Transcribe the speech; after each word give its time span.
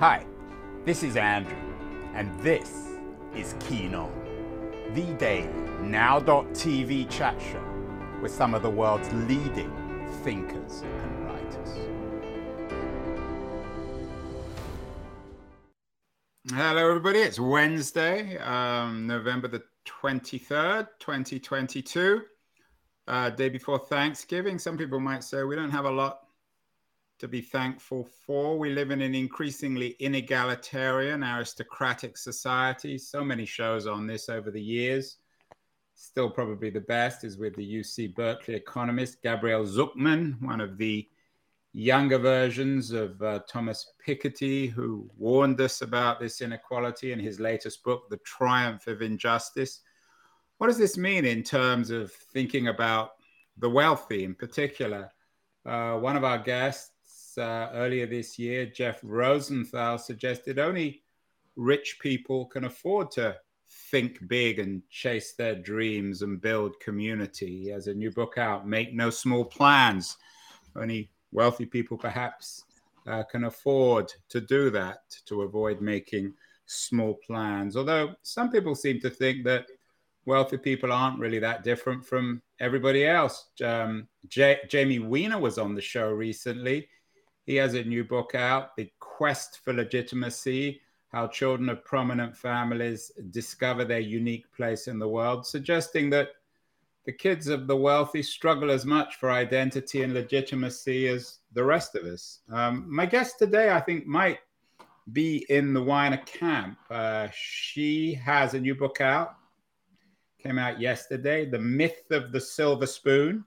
Hi, 0.00 0.24
this 0.84 1.02
is 1.02 1.16
Andrew, 1.16 1.58
and 2.14 2.30
this 2.38 2.86
is 3.34 3.56
Keen 3.58 3.96
On, 3.96 4.12
the 4.94 5.12
daily 5.14 5.48
now.tv 5.80 7.10
chat 7.10 7.34
show 7.42 7.64
with 8.22 8.30
some 8.30 8.54
of 8.54 8.62
the 8.62 8.70
world's 8.70 9.12
leading 9.12 9.72
thinkers 10.22 10.82
and 10.82 11.26
writers. 11.26 11.88
Hello, 16.48 16.88
everybody. 16.90 17.18
It's 17.18 17.40
Wednesday, 17.40 18.38
um, 18.38 19.04
November 19.04 19.48
the 19.48 19.64
23rd, 19.84 20.86
2022, 21.00 22.22
uh, 23.08 23.30
day 23.30 23.48
before 23.48 23.80
Thanksgiving. 23.80 24.60
Some 24.60 24.78
people 24.78 25.00
might 25.00 25.24
say 25.24 25.42
we 25.42 25.56
don't 25.56 25.70
have 25.70 25.86
a 25.86 25.90
lot 25.90 26.27
to 27.18 27.28
be 27.28 27.40
thankful 27.40 28.08
for. 28.26 28.58
We 28.58 28.70
live 28.70 28.90
in 28.90 29.00
an 29.00 29.14
increasingly 29.14 29.96
inegalitarian, 30.00 31.24
aristocratic 31.24 32.16
society. 32.16 32.96
So 32.98 33.24
many 33.24 33.44
shows 33.44 33.86
on 33.86 34.06
this 34.06 34.28
over 34.28 34.50
the 34.50 34.62
years. 34.62 35.18
Still, 35.94 36.30
probably 36.30 36.70
the 36.70 36.80
best 36.80 37.24
is 37.24 37.36
with 37.36 37.56
the 37.56 37.80
UC 37.80 38.14
Berkeley 38.14 38.54
economist 38.54 39.20
Gabriel 39.20 39.64
Zucman, 39.64 40.40
one 40.40 40.60
of 40.60 40.78
the 40.78 41.08
younger 41.72 42.18
versions 42.18 42.92
of 42.92 43.20
uh, 43.20 43.40
Thomas 43.48 43.92
Piketty, 44.06 44.70
who 44.70 45.10
warned 45.16 45.60
us 45.60 45.82
about 45.82 46.20
this 46.20 46.40
inequality 46.40 47.12
in 47.12 47.18
his 47.18 47.40
latest 47.40 47.82
book, 47.82 48.08
The 48.10 48.18
Triumph 48.18 48.86
of 48.86 49.02
Injustice. 49.02 49.80
What 50.58 50.68
does 50.68 50.78
this 50.78 50.96
mean 50.96 51.24
in 51.24 51.42
terms 51.42 51.90
of 51.90 52.12
thinking 52.12 52.68
about 52.68 53.12
the 53.56 53.68
wealthy 53.68 54.22
in 54.22 54.36
particular? 54.36 55.10
Uh, 55.66 55.98
one 55.98 56.16
of 56.16 56.24
our 56.24 56.38
guests, 56.38 56.92
uh, 57.38 57.70
earlier 57.72 58.06
this 58.06 58.38
year, 58.38 58.66
Jeff 58.66 59.00
Rosenthal 59.02 59.98
suggested 59.98 60.58
only 60.58 61.02
rich 61.56 61.98
people 62.00 62.46
can 62.46 62.64
afford 62.64 63.10
to 63.12 63.36
think 63.90 64.26
big 64.28 64.58
and 64.58 64.82
chase 64.90 65.32
their 65.32 65.54
dreams 65.54 66.22
and 66.22 66.40
build 66.40 66.78
community. 66.80 67.64
He 67.64 67.68
has 67.68 67.86
a 67.86 67.94
new 67.94 68.10
book 68.10 68.38
out, 68.38 68.66
Make 68.66 68.94
No 68.94 69.10
Small 69.10 69.44
Plans. 69.44 70.16
Only 70.76 71.10
wealthy 71.32 71.66
people 71.66 71.96
perhaps 71.96 72.64
uh, 73.06 73.22
can 73.24 73.44
afford 73.44 74.12
to 74.28 74.40
do 74.40 74.70
that 74.70 75.00
to 75.26 75.42
avoid 75.42 75.80
making 75.80 76.34
small 76.66 77.14
plans. 77.26 77.76
Although 77.76 78.14
some 78.22 78.50
people 78.50 78.74
seem 78.74 79.00
to 79.00 79.10
think 79.10 79.44
that 79.44 79.66
wealthy 80.26 80.58
people 80.58 80.92
aren't 80.92 81.18
really 81.18 81.38
that 81.38 81.64
different 81.64 82.04
from 82.04 82.42
everybody 82.60 83.06
else. 83.06 83.46
Um, 83.64 84.06
J- 84.28 84.60
Jamie 84.68 84.98
Weiner 84.98 85.38
was 85.38 85.58
on 85.58 85.74
the 85.74 85.80
show 85.80 86.10
recently. 86.10 86.88
He 87.48 87.56
has 87.56 87.72
a 87.72 87.82
new 87.82 88.04
book 88.04 88.34
out, 88.34 88.76
The 88.76 88.92
Quest 89.00 89.60
for 89.64 89.72
Legitimacy 89.72 90.82
How 91.10 91.28
Children 91.28 91.70
of 91.70 91.82
Prominent 91.82 92.36
Families 92.36 93.10
Discover 93.30 93.86
Their 93.86 94.00
Unique 94.00 94.44
Place 94.52 94.86
in 94.86 94.98
the 94.98 95.08
World, 95.08 95.46
suggesting 95.46 96.10
that 96.10 96.32
the 97.06 97.12
kids 97.12 97.48
of 97.48 97.66
the 97.66 97.74
wealthy 97.74 98.22
struggle 98.22 98.70
as 98.70 98.84
much 98.84 99.16
for 99.16 99.30
identity 99.30 100.02
and 100.02 100.12
legitimacy 100.12 101.08
as 101.08 101.38
the 101.54 101.64
rest 101.64 101.94
of 101.94 102.04
us. 102.04 102.40
Um, 102.52 102.84
my 102.86 103.06
guest 103.06 103.38
today, 103.38 103.70
I 103.70 103.80
think, 103.80 104.06
might 104.06 104.40
be 105.14 105.46
in 105.48 105.72
the 105.72 105.82
Weiner 105.82 106.22
camp. 106.26 106.76
Uh, 106.90 107.28
she 107.32 108.12
has 108.12 108.52
a 108.52 108.60
new 108.60 108.74
book 108.74 109.00
out, 109.00 109.36
came 110.38 110.58
out 110.58 110.82
yesterday 110.82 111.46
The 111.46 111.58
Myth 111.58 112.10
of 112.10 112.30
the 112.30 112.42
Silver 112.42 112.86
Spoon 112.86 113.42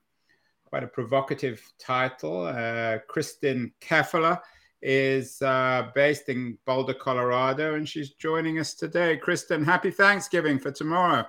quite 0.71 0.83
a 0.83 0.87
provocative 0.87 1.61
title. 1.77 2.45
Uh, 2.45 2.97
Kristin 3.09 3.73
Keffeler 3.81 4.39
is 4.81 5.41
uh, 5.41 5.89
based 5.93 6.29
in 6.29 6.57
Boulder, 6.65 6.93
Colorado, 6.93 7.75
and 7.75 7.87
she's 7.87 8.11
joining 8.11 8.57
us 8.57 8.73
today. 8.73 9.19
Kristin, 9.21 9.65
happy 9.65 9.91
Thanksgiving 9.91 10.57
for 10.57 10.71
tomorrow. 10.71 11.27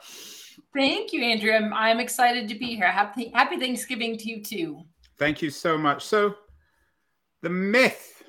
Thank 0.73 1.13
you, 1.13 1.25
Andrew. 1.25 1.51
I'm, 1.53 1.75
I'm 1.75 1.99
excited 1.99 2.49
to 2.51 2.55
be 2.55 2.77
here. 2.77 2.91
Happy, 2.91 3.33
happy 3.35 3.59
Thanksgiving 3.59 4.17
to 4.19 4.31
you 4.31 4.45
too. 4.45 4.85
Thank 5.19 5.43
you 5.43 5.51
so 5.51 5.77
much. 5.77 6.05
So, 6.05 6.37
the 7.43 7.51
myth 7.51 8.23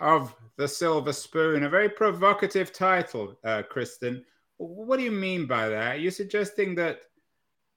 of 0.00 0.34
the 0.56 0.66
silver 0.66 1.12
spoon, 1.12 1.62
a 1.62 1.68
very 1.68 1.88
provocative 1.88 2.72
title, 2.72 3.38
uh, 3.44 3.62
Kristin. 3.72 4.24
What 4.56 4.96
do 4.96 5.04
you 5.04 5.12
mean 5.12 5.46
by 5.46 5.68
that? 5.68 6.00
You're 6.00 6.10
suggesting 6.10 6.74
that 6.74 7.02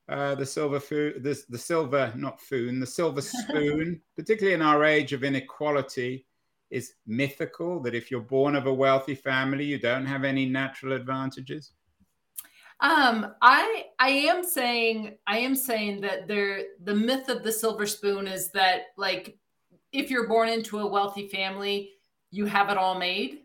uh, 0.10 0.36
the 0.36 0.46
silver 0.46 0.80
food, 0.80 1.24
the, 1.24 1.42
the 1.50 1.58
silver, 1.58 2.12
not 2.16 2.42
foon, 2.42 2.80
the 2.80 2.88
silver 2.88 3.22
spoon, 3.22 4.02
particularly 4.16 4.54
in 4.54 4.62
our 4.62 4.84
age 4.84 5.14
of 5.14 5.24
inequality, 5.24 6.26
is 6.70 6.94
mythical. 7.06 7.82
That 7.82 7.96
if 7.96 8.12
you're 8.12 8.22
born 8.22 8.56
of 8.56 8.66
a 8.66 8.74
wealthy 8.74 9.16
family, 9.16 9.66
you 9.66 9.78
don't 9.78 10.06
have 10.06 10.24
any 10.24 10.46
natural 10.46 10.94
advantages. 10.94 11.72
Um, 12.82 13.36
I 13.44 13.86
I 14.00 14.10
am 14.10 14.44
saying 14.44 15.18
I 15.28 15.38
am 15.38 15.56
saying 15.56 16.02
that 16.02 16.28
there 16.28 16.64
the 16.84 16.96
myth 16.96 17.30
of 17.30 17.44
the 17.44 17.52
silver 17.52 17.86
spoon 17.86 18.28
is 18.28 18.52
that 18.52 18.88
like 18.98 19.38
if 19.92 20.10
you're 20.10 20.28
born 20.28 20.50
into 20.50 20.80
a 20.80 20.88
wealthy 20.88 21.28
family, 21.28 21.92
you 22.32 22.46
have 22.46 22.70
it 22.70 22.78
all 22.78 22.98
made, 22.98 23.44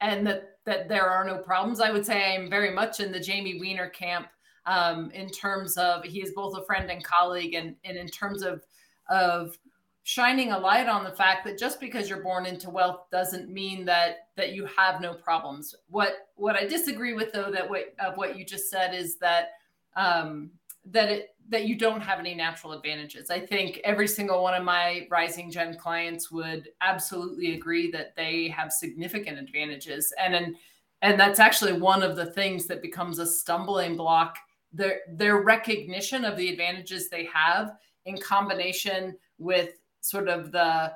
and 0.00 0.26
that 0.26 0.58
that 0.64 0.88
there 0.88 1.08
are 1.08 1.24
no 1.24 1.38
problems. 1.38 1.80
I 1.80 1.90
would 1.90 2.06
say 2.06 2.34
I'm 2.34 2.48
very 2.48 2.72
much 2.72 3.00
in 3.00 3.12
the 3.12 3.20
Jamie 3.20 3.60
Weiner 3.60 3.88
camp 3.88 4.28
um, 4.68 5.10
in 5.12 5.30
terms 5.30 5.76
of 5.78 6.04
he 6.04 6.20
is 6.20 6.32
both 6.32 6.56
a 6.56 6.64
friend 6.64 6.90
and 6.90 7.02
colleague, 7.02 7.54
and, 7.54 7.74
and 7.84 7.96
in 7.96 8.06
terms 8.06 8.42
of 8.42 8.62
of 9.08 9.58
shining 10.02 10.52
a 10.52 10.58
light 10.58 10.88
on 10.88 11.04
the 11.04 11.10
fact 11.10 11.44
that 11.44 11.58
just 11.58 11.80
because 11.80 12.08
you're 12.08 12.22
born 12.22 12.44
into 12.44 12.68
wealth 12.70 13.10
doesn't 13.10 13.48
mean 13.48 13.86
that 13.86 14.28
that 14.36 14.52
you 14.52 14.66
have 14.66 15.00
no 15.00 15.14
problems. 15.14 15.74
What 15.88 16.28
what 16.36 16.54
I 16.54 16.66
disagree 16.66 17.14
with 17.14 17.32
though 17.32 17.50
that 17.50 17.68
what 17.68 17.94
of 17.98 18.16
what 18.16 18.36
you 18.36 18.44
just 18.44 18.70
said 18.70 18.94
is 18.94 19.16
that 19.16 19.52
um, 19.96 20.50
that 20.84 21.08
it 21.08 21.34
that 21.48 21.64
you 21.64 21.78
don't 21.78 22.02
have 22.02 22.18
any 22.18 22.34
natural 22.34 22.74
advantages. 22.74 23.30
I 23.30 23.40
think 23.40 23.80
every 23.84 24.06
single 24.06 24.42
one 24.42 24.52
of 24.52 24.64
my 24.64 25.06
rising 25.10 25.50
gen 25.50 25.78
clients 25.78 26.30
would 26.30 26.68
absolutely 26.82 27.54
agree 27.54 27.90
that 27.92 28.14
they 28.16 28.48
have 28.48 28.70
significant 28.70 29.38
advantages 29.38 30.12
and 30.22 30.34
and 30.34 30.56
and 31.00 31.18
that's 31.18 31.38
actually 31.38 31.74
one 31.74 32.02
of 32.02 32.16
the 32.16 32.26
things 32.26 32.66
that 32.66 32.82
becomes 32.82 33.18
a 33.18 33.26
stumbling 33.26 33.96
block 33.96 34.36
their 34.72 35.00
their 35.12 35.42
recognition 35.42 36.24
of 36.24 36.36
the 36.36 36.48
advantages 36.48 37.08
they 37.08 37.24
have 37.26 37.76
in 38.04 38.18
combination 38.18 39.16
with 39.38 39.80
sort 40.00 40.28
of 40.28 40.52
the 40.52 40.92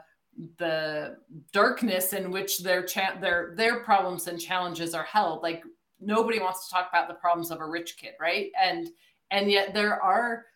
the 0.59 1.16
darkness 1.53 2.12
in 2.12 2.31
which 2.31 2.61
their 2.61 2.82
cha- 2.82 3.19
their 3.21 3.55
their 3.56 3.81
problems 3.81 4.28
and 4.28 4.41
challenges 4.41 4.94
are 4.94 5.05
held. 5.05 5.43
Like 5.43 5.62
nobody 6.00 6.41
wants 6.41 6.66
to 6.66 6.75
talk 6.75 6.88
about 6.91 7.09
the 7.09 7.15
problems 7.15 7.50
of 7.50 7.61
a 7.61 7.66
rich 7.66 7.97
kid 7.97 8.15
right? 8.21 8.50
And 8.61 8.88
and 9.31 9.50
yet 9.50 9.75
there 9.75 10.03
are 10.03 10.47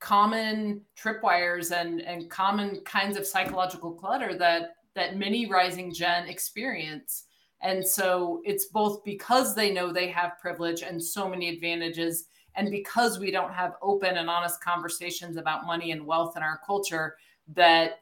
common 0.00 0.82
tripwires 1.00 1.72
and 1.72 2.00
and 2.00 2.30
common 2.30 2.80
kinds 2.84 3.16
of 3.16 3.26
psychological 3.26 3.92
clutter 3.92 4.36
that 4.38 4.76
that 4.94 5.16
many 5.16 5.46
rising 5.46 5.92
gen 5.92 6.28
experience. 6.28 7.24
And 7.62 7.86
so 7.86 8.42
it's 8.44 8.66
both 8.66 9.02
because 9.04 9.54
they 9.54 9.72
know 9.72 9.92
they 9.92 10.08
have 10.08 10.38
privilege 10.40 10.82
and 10.82 11.02
so 11.02 11.28
many 11.28 11.48
advantages 11.48 12.26
and 12.56 12.70
because 12.70 13.18
we 13.18 13.30
don't 13.30 13.52
have 13.52 13.74
open 13.82 14.16
and 14.16 14.30
honest 14.30 14.62
conversations 14.62 15.36
about 15.36 15.66
money 15.66 15.90
and 15.90 16.06
wealth 16.06 16.36
in 16.36 16.42
our 16.42 16.60
culture, 16.64 17.16
that 17.54 18.00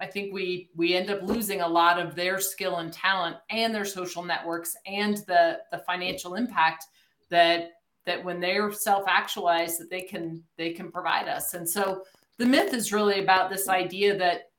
I 0.00 0.06
think 0.06 0.32
we 0.32 0.70
we 0.74 0.94
end 0.94 1.10
up 1.10 1.22
losing 1.22 1.60
a 1.60 1.68
lot 1.68 1.98
of 2.00 2.14
their 2.14 2.40
skill 2.40 2.78
and 2.78 2.92
talent 2.92 3.36
and 3.50 3.74
their 3.74 3.84
social 3.84 4.22
networks 4.22 4.74
and 4.86 5.18
the 5.28 5.60
the 5.70 5.78
financial 5.78 6.34
impact 6.34 6.86
that 7.28 7.72
that 8.04 8.24
when 8.24 8.40
they're 8.40 8.72
self-actualized 8.72 9.80
that 9.80 9.90
they 9.90 10.02
can 10.02 10.42
they 10.56 10.72
can 10.72 10.90
provide 10.90 11.28
us. 11.28 11.54
And 11.54 11.68
so 11.68 12.02
the 12.38 12.46
myth 12.46 12.74
is 12.74 12.92
really 12.92 13.20
about 13.20 13.50
this 13.50 13.68
idea 13.68 14.16
that 14.18 14.50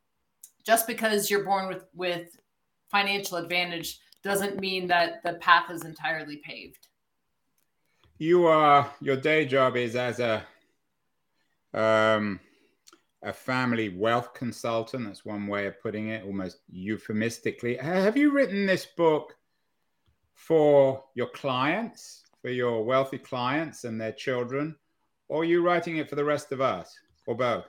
just 0.64 0.88
because 0.88 1.30
you're 1.30 1.44
born 1.44 1.68
with 1.68 1.86
with 1.94 2.38
financial 2.90 3.38
advantage 3.38 4.00
doesn't 4.24 4.60
mean 4.60 4.88
that 4.88 5.22
the 5.24 5.34
path 5.36 5.70
is 5.70 5.84
entirely 5.84 6.38
paved 6.38 6.88
you 8.24 8.48
are 8.48 8.90
your 9.02 9.18
day 9.18 9.46
job 9.46 9.76
is 9.76 9.96
as 9.98 10.20
a 10.22 10.46
um, 11.74 12.40
a 13.22 13.34
family 13.34 13.90
wealth 13.90 14.34
consultant. 14.34 15.06
That's 15.06 15.26
one 15.26 15.48
way 15.48 15.66
of 15.68 15.82
putting 15.82 16.10
it, 16.10 16.24
almost 16.24 16.60
euphemistically. 16.70 17.76
Have 17.78 18.16
you 18.16 18.32
written 18.32 18.66
this 18.66 18.86
book 18.86 19.36
for 20.36 21.04
your 21.16 21.28
clients, 21.28 22.24
for 22.42 22.50
your 22.50 22.84
wealthy 22.84 23.18
clients 23.18 23.84
and 23.84 24.00
their 24.00 24.12
children, 24.12 24.76
or 25.28 25.42
are 25.42 25.46
you 25.46 25.62
writing 25.62 25.98
it 25.98 26.10
for 26.10 26.16
the 26.16 26.24
rest 26.24 26.52
of 26.52 26.62
us, 26.62 26.96
or 27.28 27.36
both? 27.36 27.66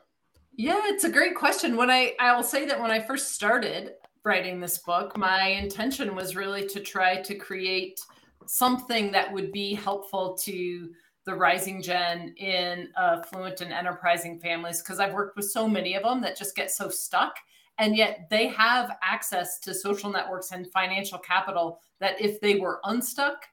Yeah, 0.57 0.81
it's 0.85 1.05
a 1.05 1.11
great 1.11 1.35
question. 1.35 1.77
When 1.77 1.91
I 1.91 2.15
I 2.21 2.35
will 2.37 2.45
say 2.45 2.65
that 2.67 2.81
when 2.81 2.93
I 2.93 3.01
first 3.01 3.33
started 3.33 3.95
writing 4.25 4.61
this 4.61 4.79
book, 4.79 5.19
my 5.19 5.49
intention 5.49 6.15
was 6.15 6.37
really 6.37 6.67
to 6.69 6.81
try 6.81 7.21
to 7.23 7.35
create 7.35 7.99
something 8.47 9.13
that 9.13 9.33
would 9.33 9.53
be 9.53 9.75
helpful 9.75 10.37
to 10.43 10.91
the 11.27 11.35
rising 11.35 11.81
gen 11.81 12.35
in 12.37 12.89
affluent 12.99 13.61
and 13.61 13.73
enterprising 13.73 14.39
families 14.39 14.83
because 14.83 15.01
I've 15.01 15.15
worked 15.15 15.37
with 15.37 15.51
so 15.51 15.67
many 15.67 15.95
of 15.95 16.03
them 16.03 16.21
that 16.21 16.37
just 16.37 16.55
get 16.55 16.71
so 16.71 16.89
stuck. 16.89 17.37
And 17.79 17.97
yet 17.97 18.29
they 18.31 18.47
have 18.49 18.97
access 19.03 19.59
to 19.61 19.75
social 19.75 20.11
networks 20.11 20.53
and 20.53 20.71
financial 20.71 21.19
capital 21.19 21.81
that 22.01 22.21
if 22.21 22.41
they 22.41 22.57
were 22.57 22.81
unstuck 22.85 23.47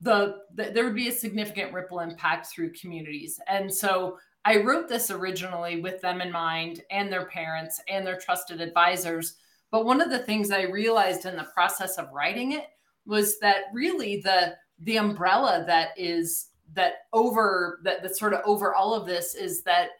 the, 0.00 0.36
the 0.54 0.70
there 0.72 0.84
would 0.84 0.94
be 0.94 1.08
a 1.08 1.12
significant 1.12 1.72
ripple 1.72 2.00
impact 2.00 2.46
through 2.46 2.72
communities. 2.72 3.40
And 3.48 3.72
so 3.72 4.18
i 4.44 4.58
wrote 4.58 4.88
this 4.88 5.10
originally 5.10 5.80
with 5.80 6.00
them 6.02 6.20
in 6.20 6.30
mind 6.30 6.82
and 6.90 7.10
their 7.10 7.26
parents 7.26 7.80
and 7.88 8.06
their 8.06 8.18
trusted 8.18 8.60
advisors. 8.60 9.36
But 9.70 9.86
one 9.86 10.00
of 10.00 10.10
the 10.10 10.18
things 10.18 10.50
i 10.50 10.62
realized 10.62 11.24
in 11.24 11.36
the 11.36 11.48
process 11.54 11.96
of 11.96 12.12
writing 12.12 12.52
it 12.52 12.66
was 13.06 13.38
that 13.38 13.64
really 13.72 14.20
the 14.20 14.56
the 14.80 14.96
umbrella 14.96 15.64
that 15.66 15.90
is 15.96 16.50
that 16.74 17.06
over 17.12 17.80
that 17.84 18.02
that 18.02 18.16
sort 18.16 18.34
of 18.34 18.40
over 18.44 18.74
all 18.74 18.94
of 18.94 19.06
this 19.06 19.34
is 19.34 19.62
that 19.62 19.90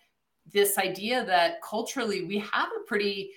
this 0.53 0.79
idea 0.79 1.25
that 1.25 1.63
culturally 1.63 2.25
we 2.25 2.39
have 2.39 2.69
a 2.69 2.87
pretty 2.87 3.31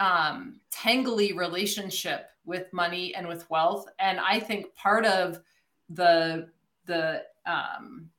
um, 0.00 0.60
tangly 0.72 1.36
relationship 1.36 2.28
with 2.44 2.72
money 2.72 3.14
and 3.14 3.26
with 3.26 3.48
wealth, 3.48 3.86
and 3.98 4.20
I 4.20 4.40
think 4.40 4.74
part 4.74 5.06
of 5.06 5.40
the 5.88 6.48
the 6.86 7.22
um, 7.46 8.10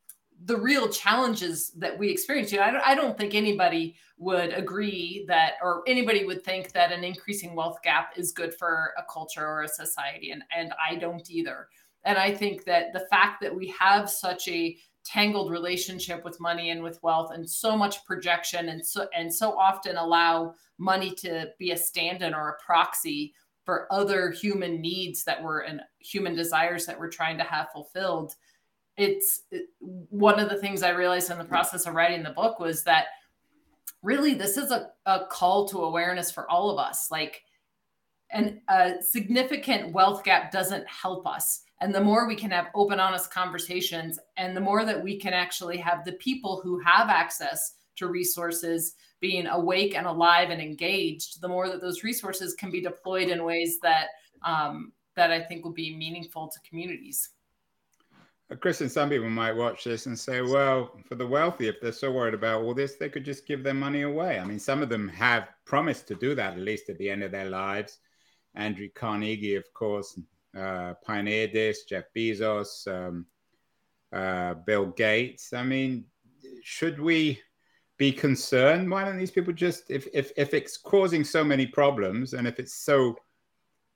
the 0.44 0.58
real 0.58 0.90
challenges 0.90 1.72
that 1.78 1.98
we 1.98 2.10
experience. 2.10 2.52
You 2.52 2.60
know, 2.60 2.66
I 2.66 2.72
don't, 2.72 2.88
I 2.88 2.96
don't 2.96 3.18
think 3.18 3.34
anybody 3.34 3.96
would 4.18 4.54
agree 4.54 5.26
that, 5.28 5.54
or 5.62 5.84
anybody 5.88 6.26
would 6.26 6.44
think 6.44 6.72
that 6.74 6.92
an 6.92 7.04
increasing 7.04 7.56
wealth 7.56 7.80
gap 7.84 8.14
is 8.16 8.32
good 8.32 8.54
for 8.54 8.94
a 8.98 9.04
culture 9.12 9.46
or 9.46 9.64
a 9.64 9.68
society, 9.68 10.32
and 10.32 10.44
and 10.56 10.74
I 10.90 10.96
don't 10.96 11.30
either. 11.30 11.68
And 12.04 12.18
I 12.18 12.34
think 12.34 12.66
that 12.66 12.94
the 12.94 13.08
fact 13.10 13.42
that 13.42 13.56
we 13.56 13.74
have 13.80 14.10
such 14.10 14.48
a 14.48 14.78
tangled 15.04 15.52
relationship 15.52 16.24
with 16.26 16.40
money 16.40 16.72
and 16.72 16.82
with 16.82 17.02
wealth 17.04 17.32
and 17.32 17.48
so 17.48 17.78
much 17.78 18.04
projection 18.06 18.70
and 18.70 18.86
so 18.86 19.08
and 19.16 19.34
so 19.34 19.58
often 19.58 19.98
allow 19.98 20.54
money 20.78 21.12
to 21.12 21.48
be 21.60 21.72
a 21.72 21.78
stand-in 21.78 22.34
or 22.34 22.50
a 22.50 22.64
proxy 22.66 23.34
for 23.64 23.92
other 23.92 24.32
human 24.32 24.82
needs 24.82 25.24
that 25.24 25.42
were 25.42 25.60
and 25.60 25.82
human 26.00 26.36
desires 26.36 26.86
that 26.86 27.00
we're 27.00 27.10
trying 27.10 27.38
to 27.38 27.44
have 27.44 27.72
fulfilled 27.72 28.34
it's 28.98 29.44
it, 29.52 29.68
one 29.80 30.40
of 30.40 30.50
the 30.50 30.58
things 30.58 30.84
i 30.84 30.90
realized 30.90 31.30
in 31.32 31.38
the 31.38 31.44
process 31.44 31.86
of 31.86 31.94
writing 31.94 32.24
the 32.24 32.30
book 32.32 32.60
was 32.60 32.84
that 32.84 33.06
really 34.02 34.34
this 34.34 34.58
is 34.58 34.72
a, 34.72 34.92
a 35.06 35.26
call 35.30 35.68
to 35.68 35.84
awareness 35.84 36.32
for 36.32 36.50
all 36.50 36.70
of 36.70 36.80
us 36.80 37.10
like 37.12 37.44
and 38.32 38.60
a 38.70 38.94
significant 39.02 39.94
wealth 39.94 40.24
gap 40.24 40.52
doesn't 40.52 40.88
help 40.88 41.28
us 41.28 41.66
and 41.82 41.94
the 41.94 42.02
more 42.02 42.28
we 42.28 42.36
can 42.36 42.52
have 42.52 42.68
open, 42.74 43.00
honest 43.00 43.32
conversations, 43.32 44.18
and 44.38 44.56
the 44.56 44.62
more 44.62 44.86
that 44.86 45.04
we 45.04 45.20
can 45.20 45.34
actually 45.34 45.78
have 45.78 46.06
the 46.06 46.14
people 46.14 46.62
who 46.64 46.80
have 46.80 47.10
access 47.10 47.74
to 47.98 48.08
resources 48.08 48.96
being 49.20 49.48
awake 49.48 49.96
and 49.96 50.08
alive 50.08 50.50
and 50.50 50.62
engaged, 50.62 51.42
the 51.42 51.48
more 51.48 51.68
that 51.70 51.82
those 51.82 52.04
resources 52.04 52.54
can 52.54 52.72
be 52.72 52.82
deployed 52.82 53.30
in 53.30 53.44
ways 53.44 53.80
that 53.82 54.08
um, 54.44 54.94
that 55.16 55.32
I 55.32 55.42
think 55.42 55.64
will 55.64 55.74
be 55.74 55.96
meaningful 55.96 56.50
to 56.50 56.70
communities. 56.70 57.30
Kristin 58.54 58.90
some 58.90 59.10
people 59.10 59.30
might 59.30 59.56
watch 59.56 59.84
this 59.84 60.06
and 60.06 60.18
say, 60.18 60.42
well, 60.42 60.92
for 61.08 61.16
the 61.16 61.26
wealthy, 61.26 61.68
if 61.68 61.82
they're 61.82 61.92
so 61.92 62.12
worried 62.12 62.36
about 62.36 62.62
all 62.62 62.76
this, 62.76 62.96
they 62.96 63.10
could 63.10 63.26
just 63.26 63.48
give 63.48 63.64
their 63.64 63.74
money 63.74 64.04
away. 64.04 64.40
I 64.40 64.46
mean, 64.46 64.60
some 64.60 64.84
of 64.84 64.90
them 64.90 65.08
have 65.10 65.50
promised 65.66 66.08
to 66.10 66.16
do 66.16 66.36
that, 66.36 66.54
at 66.54 66.60
least 66.60 66.90
at 66.90 66.98
the 67.00 67.10
end 67.10 67.24
of 67.24 67.32
their 67.32 67.50
lives. 67.50 67.98
Andrew 68.54 68.88
Carnegie, 68.94 69.56
of 69.56 69.66
course, 69.74 70.20
uh, 70.56 70.94
pioneered 71.04 71.54
this, 71.54 71.86
Jeff 71.86 72.06
Bezos, 72.16 72.88
um, 72.88 73.26
uh, 74.14 74.54
Bill 74.54 74.86
Gates. 74.88 75.52
I 75.52 75.64
mean, 75.64 76.06
should 76.64 77.02
we 77.02 77.42
be 77.98 78.12
concerned? 78.12 78.90
Why 78.90 79.06
don't 79.06 79.18
these 79.18 79.32
people 79.32 79.54
just, 79.54 79.90
if, 79.90 80.08
if, 80.14 80.32
if 80.38 80.54
it's 80.54 80.78
causing 80.78 81.24
so 81.24 81.44
many 81.44 81.66
problems 81.66 82.34
and 82.34 82.48
if 82.48 82.60
it's 82.60 82.76
so 82.76 83.16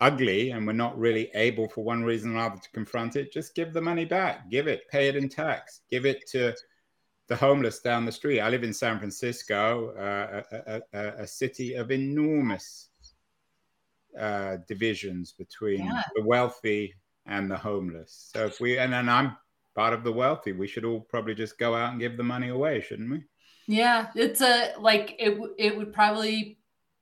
ugly 0.01 0.51
and 0.51 0.65
we're 0.65 0.73
not 0.73 0.97
really 0.97 1.29
able 1.33 1.67
for 1.67 1.83
one 1.83 2.03
reason 2.03 2.31
or 2.31 2.35
another 2.35 2.61
to 2.61 2.69
confront 2.71 3.15
it, 3.15 3.33
just 3.33 3.55
give 3.55 3.73
the 3.73 3.81
money 3.81 4.05
back, 4.05 4.49
give 4.49 4.67
it, 4.67 4.87
pay 4.89 5.07
it 5.07 5.15
in 5.15 5.27
tax, 5.27 5.81
give 5.89 6.05
it 6.05 6.27
to 6.27 6.55
the 7.27 7.35
homeless 7.35 7.79
down 7.79 8.05
the 8.05 8.11
street. 8.11 8.39
I 8.39 8.49
live 8.49 8.63
in 8.63 8.73
San 8.73 8.97
Francisco, 8.97 9.89
uh, 9.95 10.41
a, 10.51 10.81
a, 10.93 11.07
a, 11.19 11.27
city 11.27 11.75
of 11.75 11.91
enormous 11.91 12.89
uh, 14.17 14.57
divisions 14.67 15.33
between 15.33 15.85
yeah. 15.85 16.03
the 16.15 16.23
wealthy 16.23 16.93
and 17.27 17.49
the 17.49 17.57
homeless. 17.57 18.31
So 18.33 18.45
if 18.45 18.59
we 18.59 18.79
and 18.79 18.91
then 18.91 19.09
I'm 19.09 19.37
part 19.75 19.93
of 19.93 20.03
the 20.03 20.11
wealthy, 20.11 20.53
we 20.53 20.67
should 20.67 20.85
all 20.85 21.01
probably 21.01 21.35
just 21.35 21.59
go 21.59 21.75
out 21.75 21.91
and 21.91 21.99
give 21.99 22.17
the 22.17 22.23
money 22.23 22.49
away, 22.49 22.81
shouldn't 22.81 23.11
we? 23.11 23.23
Yeah, 23.67 24.07
it's 24.15 24.41
a 24.41 24.73
like 24.79 25.15
it. 25.19 25.39
It 25.59 25.77
would 25.77 25.93
probably 25.93 26.58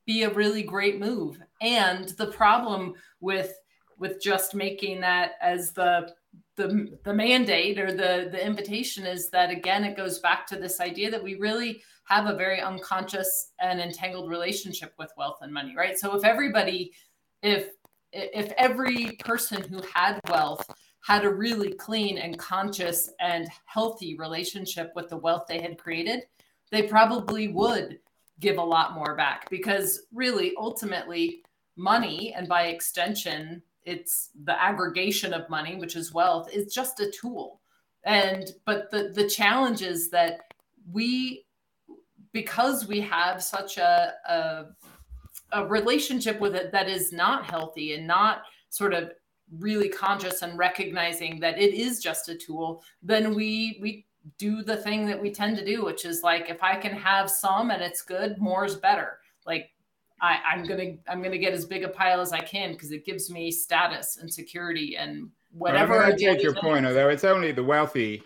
be 0.07 0.23
a 0.23 0.33
really 0.33 0.63
great 0.63 0.99
move. 0.99 1.37
And 1.61 2.09
the 2.17 2.27
problem 2.27 2.95
with 3.19 3.53
with 3.99 4.21
just 4.21 4.55
making 4.55 5.01
that 5.01 5.31
as 5.41 5.73
the 5.73 6.13
the 6.55 6.97
the 7.03 7.13
mandate 7.13 7.77
or 7.79 7.91
the 7.91 8.29
the 8.31 8.43
invitation 8.43 9.05
is 9.05 9.29
that 9.29 9.51
again 9.51 9.83
it 9.83 9.97
goes 9.97 10.19
back 10.19 10.47
to 10.47 10.55
this 10.55 10.79
idea 10.79 11.11
that 11.11 11.23
we 11.23 11.35
really 11.35 11.81
have 12.05 12.27
a 12.27 12.35
very 12.35 12.61
unconscious 12.61 13.51
and 13.59 13.79
entangled 13.79 14.29
relationship 14.29 14.93
with 14.97 15.11
wealth 15.17 15.37
and 15.41 15.53
money 15.53 15.73
right 15.75 15.97
so 15.97 16.15
if 16.15 16.23
everybody 16.23 16.91
if 17.41 17.69
if 18.11 18.51
every 18.57 19.17
person 19.25 19.61
who 19.63 19.81
had 19.93 20.19
wealth 20.29 20.67
had 21.03 21.25
a 21.25 21.33
really 21.33 21.73
clean 21.73 22.17
and 22.17 22.37
conscious 22.37 23.09
and 23.19 23.47
healthy 23.65 24.15
relationship 24.17 24.91
with 24.95 25.09
the 25.09 25.17
wealth 25.17 25.45
they 25.47 25.59
had 25.59 25.77
created 25.77 26.21
they 26.71 26.83
probably 26.83 27.47
would 27.47 27.99
give 28.39 28.57
a 28.57 28.63
lot 28.63 28.93
more 28.93 29.15
back 29.15 29.49
because 29.49 30.03
really 30.13 30.53
ultimately 30.57 31.41
money 31.75 32.33
and 32.35 32.47
by 32.47 32.63
extension 32.63 33.61
it's 33.87 34.31
the 34.43 34.61
aggregation 34.61 35.33
of 35.33 35.49
money 35.49 35.77
which 35.77 35.95
is 35.95 36.13
wealth 36.13 36.49
is 36.53 36.73
just 36.73 36.99
a 36.99 37.09
tool. 37.09 37.61
And 38.03 38.51
but 38.65 38.91
the 38.91 39.11
the 39.15 39.27
challenge 39.27 39.81
is 39.81 40.09
that 40.09 40.41
we 40.91 41.45
because 42.33 42.87
we 42.87 42.99
have 43.01 43.41
such 43.41 43.77
a, 43.77 44.13
a, 44.29 44.65
a 45.53 45.65
relationship 45.65 46.39
with 46.39 46.55
it 46.55 46.71
that 46.73 46.89
is 46.89 47.11
not 47.13 47.45
healthy 47.45 47.93
and 47.93 48.05
not 48.05 48.41
sort 48.69 48.93
of 48.93 49.11
really 49.57 49.87
conscious 49.87 50.41
and 50.41 50.57
recognizing 50.57 51.39
that 51.39 51.57
it 51.57 51.73
is 51.73 52.01
just 52.01 52.27
a 52.27 52.35
tool 52.35 52.83
then 53.01 53.33
we 53.33 53.79
we 53.81 54.05
do 54.37 54.63
the 54.63 54.77
thing 54.77 55.05
that 55.05 55.21
we 55.21 55.31
tend 55.31 55.57
to 55.57 55.65
do 55.65 55.85
which 55.85 56.05
is 56.05 56.23
like 56.23 56.49
if 56.49 56.61
i 56.63 56.75
can 56.75 56.93
have 56.93 57.29
some 57.29 57.71
and 57.71 57.81
it's 57.81 58.01
good 58.01 58.37
more 58.39 58.65
is 58.65 58.75
better 58.75 59.19
like 59.45 59.71
I, 60.21 60.39
I'm 60.51 60.65
gonna 60.65 60.93
I'm 61.07 61.21
gonna 61.21 61.37
get 61.37 61.53
as 61.53 61.65
big 61.65 61.83
a 61.83 61.89
pile 61.89 62.21
as 62.21 62.33
I 62.33 62.39
can 62.39 62.71
because 62.71 62.91
it 62.91 63.05
gives 63.05 63.29
me 63.29 63.51
status 63.51 64.17
and 64.17 64.33
security 64.33 64.97
and 64.97 65.29
whatever. 65.51 66.03
I 66.03 66.15
take 66.15 66.41
your 66.41 66.55
point, 66.55 66.85
although 66.85 67.09
it's 67.09 67.23
only 67.23 67.51
the 67.51 67.63
wealthy 67.63 68.23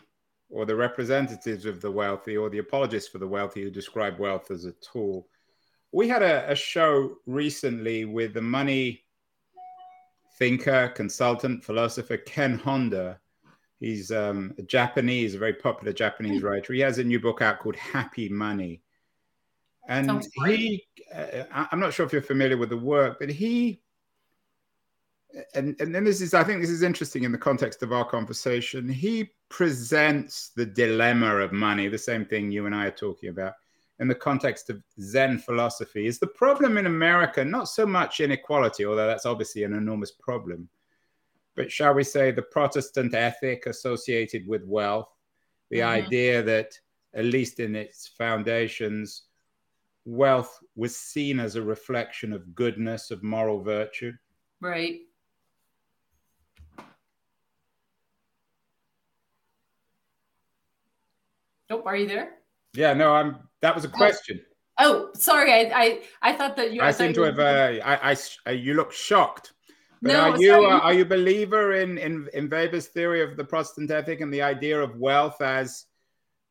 or 0.50 0.66
the 0.66 0.76
representatives 0.76 1.66
of 1.66 1.82
the 1.82 1.92
wealthy 1.92 2.38
or 2.38 2.50
the 2.50 2.60
apologists 2.60 3.10
for 3.10 3.18
the 3.18 3.28
wealthy 3.28 3.64
who 3.64 3.72
describe 3.72 4.20
wealth 4.20 4.52
as 4.52 4.66
a 4.66 4.74
tool. 4.74 5.28
We 5.92 6.08
had 6.08 6.22
a, 6.22 6.50
a 6.52 6.56
show 6.56 7.18
recently 7.26 8.06
with 8.06 8.34
the 8.34 8.42
money 8.42 9.04
thinker, 10.38 10.90
consultant, 10.90 11.64
philosopher 11.64 12.18
Ken 12.18 12.58
Honda. 12.58 13.20
He's 13.82 14.12
um, 14.12 14.54
a 14.58 14.62
Japanese, 14.62 15.36
a 15.36 15.40
very 15.40 15.54
popular 15.54 15.92
Japanese 15.92 16.40
hmm. 16.40 16.48
writer. 16.48 16.72
He 16.72 16.80
has 16.80 17.00
a 17.00 17.04
new 17.04 17.20
book 17.20 17.42
out 17.42 17.60
called 17.60 17.76
Happy 17.76 18.30
Money 18.30 18.82
and 19.88 20.24
he 20.46 20.84
uh, 21.14 21.44
i'm 21.72 21.80
not 21.80 21.94
sure 21.94 22.06
if 22.06 22.14
you're 22.14 22.22
familiar 22.22 22.58
with 22.58 22.70
the 22.70 22.78
work 22.78 23.18
but 23.20 23.30
he 23.30 23.82
and 25.56 25.80
and 25.80 25.94
then 25.94 26.04
this 26.04 26.22
is 26.22 26.34
i 26.34 26.44
think 26.44 26.62
this 26.62 26.70
is 26.70 26.84
interesting 26.84 27.24
in 27.24 27.32
the 27.32 27.38
context 27.38 27.84
of 27.84 27.92
our 27.92 28.06
conversation 28.06 28.88
he 28.88 29.30
presents 29.50 30.52
the 30.56 30.66
dilemma 30.66 31.36
of 31.38 31.52
money 31.52 31.88
the 31.88 31.98
same 31.98 32.26
thing 32.26 32.52
you 32.52 32.66
and 32.66 32.76
i 32.76 32.86
are 32.86 32.92
talking 32.92 33.30
about 33.30 33.54
in 34.00 34.08
the 34.08 34.16
context 34.16 34.70
of 34.70 34.82
zen 35.00 35.38
philosophy 35.38 36.06
is 36.06 36.20
the 36.20 36.28
problem 36.28 36.78
in 36.78 36.86
america 36.86 37.44
not 37.44 37.68
so 37.68 37.86
much 37.86 38.20
inequality 38.20 38.86
although 38.86 39.08
that's 39.08 39.26
obviously 39.26 39.64
an 39.64 39.74
enormous 39.74 40.12
problem 40.12 40.70
but 41.56 41.72
shall 41.72 41.94
we 41.94 42.04
say 42.04 42.32
the 42.32 42.42
protestant 42.42 43.14
ethic 43.14 43.66
associated 43.66 44.48
with 44.48 44.64
wealth 44.66 45.10
the 45.70 45.80
mm-hmm. 45.80 46.06
idea 46.06 46.44
that 46.44 46.78
at 47.14 47.26
least 47.26 47.60
in 47.60 47.76
its 47.76 48.08
foundations 48.08 49.24
wealth 50.06 50.60
was 50.76 50.96
seen 50.96 51.40
as 51.40 51.56
a 51.56 51.62
reflection 51.62 52.34
of 52.34 52.56
goodness, 52.56 53.12
of 53.12 53.24
moral 53.24 53.62
virtue. 53.62 54.12
Right. 54.60 55.02
Oh, 61.70 61.84
are 61.86 61.96
you 61.96 62.08
there? 62.08 62.34
Yeah, 62.74 62.94
no, 62.94 63.14
I'm. 63.14 63.38
That 63.62 63.76
was 63.76 63.86
a 63.86 63.88
oh. 63.88 63.92
question. 63.92 64.42
Oh, 64.78 65.10
oh 65.14 65.20
sorry. 65.20 65.54
I, 65.54 65.72
I 65.74 66.02
I 66.22 66.34
thought 66.34 66.58
that 66.58 66.74
you. 66.74 66.82
I, 66.82 66.88
I 66.88 66.92
seem 66.92 67.14
to 67.14 67.22
have. 67.22 67.40
Uh, 67.40 67.80
I, 67.84 68.12
I, 68.12 68.16
uh, 68.48 68.52
you 68.52 68.74
look 68.74 68.92
shocked. 68.92 69.54
But 70.02 70.14
no, 70.14 70.20
are 70.32 70.42
you 70.42 70.54
uh, 70.54 70.80
are 70.80 70.94
you 70.94 71.06
believer 71.06 71.74
in, 71.74 71.98
in 71.98 72.28
in 72.34 72.50
Weber's 72.50 72.88
theory 72.88 73.22
of 73.22 73.38
the 73.38 73.44
Protestant 73.44 73.92
ethic 73.92 74.22
and 74.22 74.34
the 74.34 74.42
idea 74.42 74.82
of 74.82 74.96
wealth 74.96 75.42
as 75.42 75.86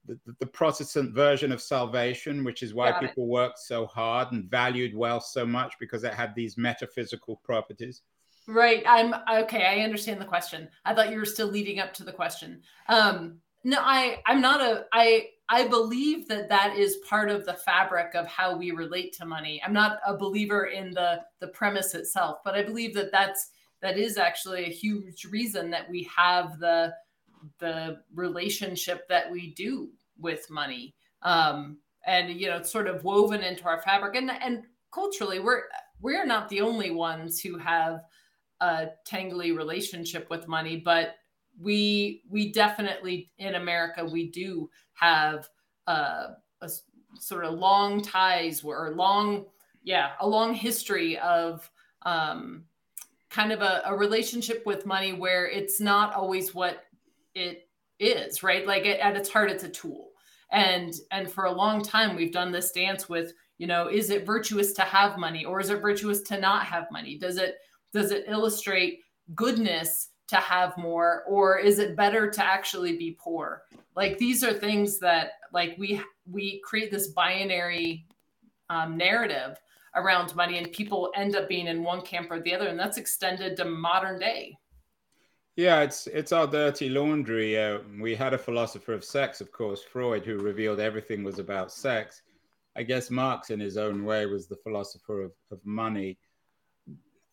the, 0.07 0.19
the, 0.39 0.47
Protestant 0.47 1.15
version 1.15 1.53
of 1.53 1.61
salvation, 1.61 2.45
which 2.45 2.63
is 2.63 2.75
why 2.75 2.91
Got 2.91 3.03
people 3.03 3.25
it. 3.25 3.29
worked 3.29 3.59
so 3.59 3.87
hard 3.87 4.33
and 4.33 4.51
valued 4.51 4.95
wealth 4.95 5.25
so 5.25 5.45
much 5.45 5.75
because 5.79 6.05
it 6.05 6.15
had 6.15 6.35
these 6.35 6.57
metaphysical 6.57 7.41
properties. 7.45 8.03
Right. 8.47 8.83
I'm 8.87 9.15
okay. 9.45 9.67
I 9.67 9.85
understand 9.85 10.21
the 10.21 10.25
question. 10.25 10.69
I 10.85 10.95
thought 10.95 11.11
you 11.11 11.19
were 11.19 11.25
still 11.25 11.49
leading 11.49 11.79
up 11.79 11.93
to 11.95 12.05
the 12.05 12.13
question. 12.13 12.63
Um, 12.89 13.41
no, 13.65 13.79
I 13.81 14.23
I'm 14.27 14.41
not 14.41 14.61
a 14.61 14.87
I 14.93 15.29
I 15.49 15.67
believe 15.67 16.29
that 16.29 16.49
that 16.49 16.77
is 16.77 16.99
part 17.09 17.31
of 17.31 17.45
the 17.45 17.55
fabric 17.55 18.15
of 18.15 18.27
how 18.27 18.57
we 18.57 18.71
relate 18.71 19.13
to 19.15 19.27
money. 19.27 19.61
I'm 19.65 19.73
not 19.73 19.99
a 20.07 20.17
believer 20.17 20.67
in 20.67 20.93
the 20.93 21.23
the 21.41 21.49
premise 21.49 21.95
itself, 21.95 22.39
but 22.45 22.55
I 22.55 22.63
believe 22.63 22.95
that 22.95 23.13
that's 23.13 23.51
that 23.83 23.99
is 23.99 24.17
actually 24.17 24.65
a 24.65 24.71
huge 24.71 25.25
reason 25.25 25.71
that 25.71 25.91
we 25.91 26.09
have 26.15 26.59
the 26.59 26.95
the 27.59 28.01
relationship 28.15 29.09
that 29.09 29.31
we 29.31 29.53
do 29.55 29.91
with 30.19 30.51
money. 30.51 30.95
Um, 31.23 31.79
and 32.07 32.31
you 32.41 32.49
know, 32.49 32.59
it's 32.59 32.73
sort 32.73 32.87
of 32.87 33.05
woven 33.05 33.43
into 33.43 33.65
our 33.65 33.83
fabric. 33.83 34.17
And 34.17 34.31
and 34.31 34.65
culturally, 34.93 35.41
we're 35.41 35.65
we're 36.01 36.27
not 36.27 36.49
the 36.49 36.61
only 36.61 36.91
ones 36.91 37.41
who 37.41 37.59
have 37.59 38.03
a 38.61 38.89
tangly 39.07 39.57
relationship 39.57 40.29
with 40.31 40.49
money, 40.49 40.77
but 40.77 41.17
we 41.61 42.23
we 42.29 42.53
definitely 42.53 43.31
in 43.39 43.55
America 43.55 44.05
we 44.05 44.31
do 44.31 44.69
have 44.95 45.49
a, 45.87 46.29
a 46.63 46.71
sort 47.19 47.45
of 47.45 47.59
long 47.59 48.01
ties 48.01 48.63
or 48.63 48.93
long 48.95 49.45
yeah 49.83 50.13
a 50.21 50.29
long 50.29 50.55
history 50.55 51.19
of 51.19 51.71
um, 52.03 52.65
kind 53.29 53.53
of 53.53 53.61
a, 53.61 53.83
a 53.85 53.97
relationship 53.97 54.65
with 54.65 54.87
money 54.87 55.13
where 55.13 55.47
it's 55.47 55.81
not 55.81 56.15
always 56.15 56.55
what 56.55 56.85
it 57.35 57.69
is 57.99 58.43
right? 58.43 58.67
Like 58.67 58.87
it, 58.87 59.01
at 59.01 59.17
its 59.17 59.29
heart 59.29 59.51
it's 59.51 59.65
a 59.65 59.69
tool. 59.69 60.09
And 60.53 60.95
and 61.13 61.31
for 61.31 61.45
a 61.45 61.53
long 61.53 61.83
time 61.83 62.17
we've 62.17 62.33
done 62.33 62.51
this 62.51 62.73
dance 62.73 63.09
with 63.09 63.33
you 63.59 63.67
know 63.67 63.89
is 63.89 64.11
it 64.11 64.25
virtuous 64.25 64.73
to 64.75 64.83
have 64.83 65.19
money 65.19 65.45
or 65.45 65.61
is 65.61 65.71
it 65.71 65.83
virtuous 65.83 66.23
to 66.23 66.39
not 66.39 66.65
have 66.65 66.87
money? 66.91 67.19
Does 67.19 67.37
it 67.37 67.57
does 67.93 68.13
it 68.13 68.25
illustrate 68.29 69.01
goodness 69.35 70.10
to 70.31 70.37
have 70.37 70.79
more 70.79 71.25
or 71.27 71.59
is 71.59 71.81
it 71.81 71.97
better 71.97 72.31
to 72.31 72.45
actually 72.45 72.97
be 72.97 73.17
poor? 73.21 73.63
Like 73.97 74.17
these 74.17 74.45
are 74.45 74.53
things 74.53 75.01
that 75.01 75.33
like 75.53 75.75
we 75.77 76.01
we 76.31 76.61
create 76.65 76.93
this 76.93 77.09
binary 77.09 78.07
um, 78.69 78.97
narrative 78.97 79.59
around 79.97 80.35
money 80.37 80.57
and 80.57 80.71
people 80.71 81.11
end 81.17 81.35
up 81.35 81.49
being 81.49 81.67
in 81.67 81.83
one 81.83 82.01
camp 82.03 82.31
or 82.31 82.41
the 82.41 82.55
other 82.55 82.69
and 82.69 82.79
that's 82.79 82.97
extended 82.97 83.57
to 83.57 83.65
modern 83.65 84.21
day. 84.21 84.57
Yeah 85.57 85.81
it's 85.81 86.07
it's 86.07 86.31
our 86.31 86.47
dirty 86.47 86.89
laundry. 86.89 87.59
Uh, 87.59 87.81
we 88.01 88.15
had 88.15 88.33
a 88.33 88.39
philosopher 88.39 88.93
of 88.93 89.05
sex 89.05 89.41
of 89.41 89.51
course 89.51 89.83
freud 89.83 90.25
who 90.25 90.39
revealed 90.39 90.79
everything 90.79 91.25
was 91.25 91.41
about 91.41 91.73
sex. 91.73 92.23
I 92.77 92.85
guess 92.85 93.11
marx 93.11 93.51
in 93.51 93.59
his 93.59 93.77
own 93.77 94.05
way 94.05 94.27
was 94.27 94.47
the 94.47 94.63
philosopher 94.63 95.23
of, 95.23 95.33
of 95.51 95.59
money. 95.65 96.19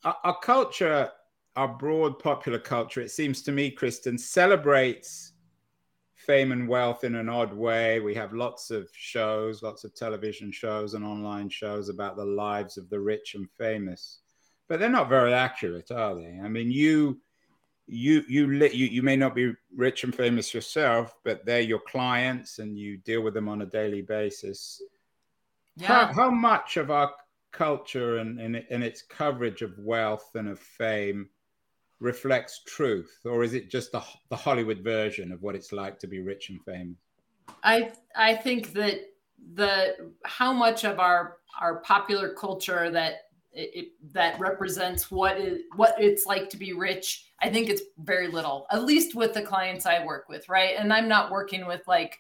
Our, 0.04 0.18
our 0.24 0.40
culture 0.40 1.12
our 1.58 1.68
broad 1.68 2.18
popular 2.20 2.60
culture 2.60 3.02
it 3.02 3.12
seems 3.12 3.42
to 3.42 3.52
me 3.52 3.70
kristen 3.70 4.18
celebrates 4.18 5.34
fame 6.28 6.52
and 6.52 6.68
wealth 6.68 7.06
in 7.06 7.16
an 7.16 7.30
odd 7.30 7.54
way. 7.54 8.02
We 8.02 8.14
have 8.16 8.34
lots 8.34 8.70
of 8.70 8.90
shows, 8.92 9.64
lots 9.64 9.86
of 9.86 9.96
television 9.96 10.52
shows 10.52 10.94
and 10.94 11.06
online 11.06 11.48
shows 11.48 11.88
about 11.88 12.18
the 12.18 12.26
lives 12.26 12.78
of 12.78 12.90
the 12.90 13.00
rich 13.00 13.36
and 13.36 13.50
famous, 13.58 14.20
but 14.68 14.80
they're 14.80 14.90
not 14.90 15.08
very 15.08 15.34
accurate, 15.34 15.90
are 15.90 16.16
they? 16.16 16.38
I 16.44 16.50
mean, 16.50 16.70
you 16.70 17.22
you 17.88 18.24
you 18.28 18.52
you 18.52 18.88
you 18.88 19.02
may 19.02 19.16
not 19.16 19.34
be 19.34 19.54
rich 19.74 20.04
and 20.04 20.14
famous 20.14 20.54
yourself, 20.54 21.16
but 21.24 21.46
they're 21.46 21.62
your 21.62 21.80
clients, 21.80 22.60
and 22.60 22.78
you 22.78 22.98
deal 22.98 23.22
with 23.22 23.34
them 23.34 23.48
on 23.48 23.62
a 23.62 23.66
daily 23.66 24.02
basis. 24.02 24.82
Yeah. 25.78 25.88
How, 25.88 26.14
how 26.14 26.30
much 26.30 26.76
of 26.76 26.92
our 26.92 27.14
culture 27.54 28.18
and, 28.18 28.42
and, 28.42 28.62
and 28.70 28.84
its 28.84 29.02
coverage 29.02 29.62
of 29.62 29.78
wealth 29.80 30.32
and 30.36 30.50
of 30.50 30.60
fame 30.60 31.30
reflects 32.00 32.62
truth, 32.66 33.20
or 33.26 33.44
is 33.44 33.54
it 33.54 33.70
just 33.70 33.92
the, 33.92 34.04
the 34.30 34.36
Hollywood 34.36 34.80
version 34.80 35.32
of 35.32 35.42
what 35.42 35.56
it's 35.56 35.72
like 35.72 36.00
to 36.00 36.08
be 36.08 36.20
rich 36.20 36.50
and 36.50 36.64
famous? 36.64 36.98
I 37.64 37.92
I 38.16 38.36
think 38.36 38.74
that 38.74 39.00
the 39.54 40.12
how 40.26 40.52
much 40.52 40.84
of 40.84 41.00
our 41.00 41.38
our 41.60 41.78
popular 41.82 42.34
culture 42.34 42.90
that 42.92 43.22
it, 43.54 43.94
that 44.12 44.40
represents 44.40 45.10
what 45.10 45.38
is 45.40 45.62
what 45.76 45.96
it's 45.98 46.26
like 46.26 46.50
to 46.50 46.58
be 46.58 46.74
rich 46.74 47.32
i 47.42 47.50
think 47.50 47.70
it's 47.70 47.82
very 48.00 48.28
little 48.28 48.68
at 48.72 48.84
least 48.84 49.16
with 49.16 49.34
the 49.34 49.42
clients 49.42 49.86
i 49.86 50.04
work 50.06 50.30
with 50.30 50.48
right 50.50 50.76
and 50.78 50.94
i'm 50.94 51.08
not 51.08 51.32
working 51.32 51.66
with 51.66 51.82
like 51.88 52.20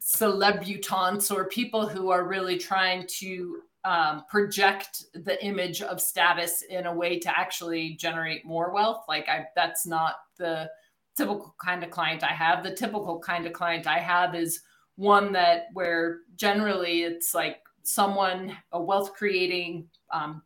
celebutantes 0.00 1.30
or 1.30 1.44
people 1.44 1.86
who 1.86 2.10
are 2.10 2.26
really 2.26 2.58
trying 2.58 3.06
to 3.06 3.62
um, 3.88 4.24
project 4.28 5.04
the 5.14 5.42
image 5.42 5.80
of 5.80 5.98
status 5.98 6.62
in 6.68 6.84
a 6.84 6.94
way 6.94 7.18
to 7.18 7.38
actually 7.38 7.94
generate 7.94 8.44
more 8.44 8.70
wealth. 8.70 9.06
Like 9.08 9.26
I, 9.30 9.46
that's 9.56 9.86
not 9.86 10.16
the 10.36 10.68
typical 11.16 11.54
kind 11.58 11.82
of 11.82 11.90
client 11.90 12.22
I 12.22 12.34
have. 12.34 12.62
The 12.62 12.74
typical 12.74 13.18
kind 13.18 13.46
of 13.46 13.54
client 13.54 13.86
I 13.86 13.98
have 13.98 14.34
is 14.34 14.60
one 14.96 15.32
that 15.32 15.68
where 15.72 16.18
generally 16.36 17.04
it's 17.04 17.32
like 17.32 17.60
someone, 17.82 18.54
a 18.72 18.80
wealth 18.80 19.14
creating 19.14 19.88
um, 20.12 20.42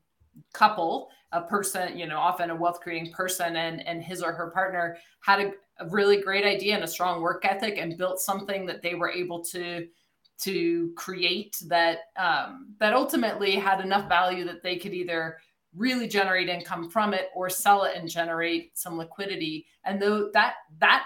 couple, 0.53 1.09
a 1.33 1.43
person, 1.43 1.99
you 1.99 2.07
know, 2.07 2.19
often 2.19 2.51
a 2.51 2.55
wealth 2.55 2.79
creating 2.81 3.11
person 3.11 3.57
and, 3.57 3.85
and 3.89 4.05
his 4.05 4.23
or 4.23 4.33
her 4.33 4.53
partner 4.53 4.97
had 5.19 5.41
a, 5.41 5.51
a 5.81 5.89
really 5.89 6.23
great 6.23 6.45
idea 6.45 6.77
and 6.77 6.85
a 6.85 6.87
strong 6.87 7.21
work 7.21 7.45
ethic 7.45 7.77
and 7.77 7.99
built 7.99 8.21
something 8.21 8.67
that 8.67 8.83
they 8.83 8.95
were 8.95 9.11
able 9.11 9.43
to 9.43 9.89
to 10.43 10.93
create 10.97 11.57
that 11.67 11.99
um, 12.17 12.75
that 12.81 12.95
ultimately 12.95 13.53
had 13.53 13.81
enough 13.81 14.09
value 14.09 14.45
that 14.45 14.63
they 14.63 14.77
could 14.77 14.93
either 14.93 15.39
really 15.75 16.07
generate 16.07 16.49
income 16.49 16.91
from 16.91 17.15
it 17.15 17.29
or 17.35 17.49
sell 17.49 17.85
it 17.85 17.97
and 17.97 18.09
generate 18.09 18.77
some 18.77 18.99
liquidity. 18.99 19.67
And 19.85 20.01
though 20.01 20.31
that 20.33 20.55
that 20.81 21.05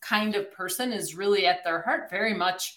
kind 0.00 0.34
of 0.34 0.52
person 0.52 0.92
is 0.92 1.14
really 1.14 1.46
at 1.46 1.64
their 1.64 1.80
heart 1.80 2.10
very 2.10 2.34
much 2.34 2.76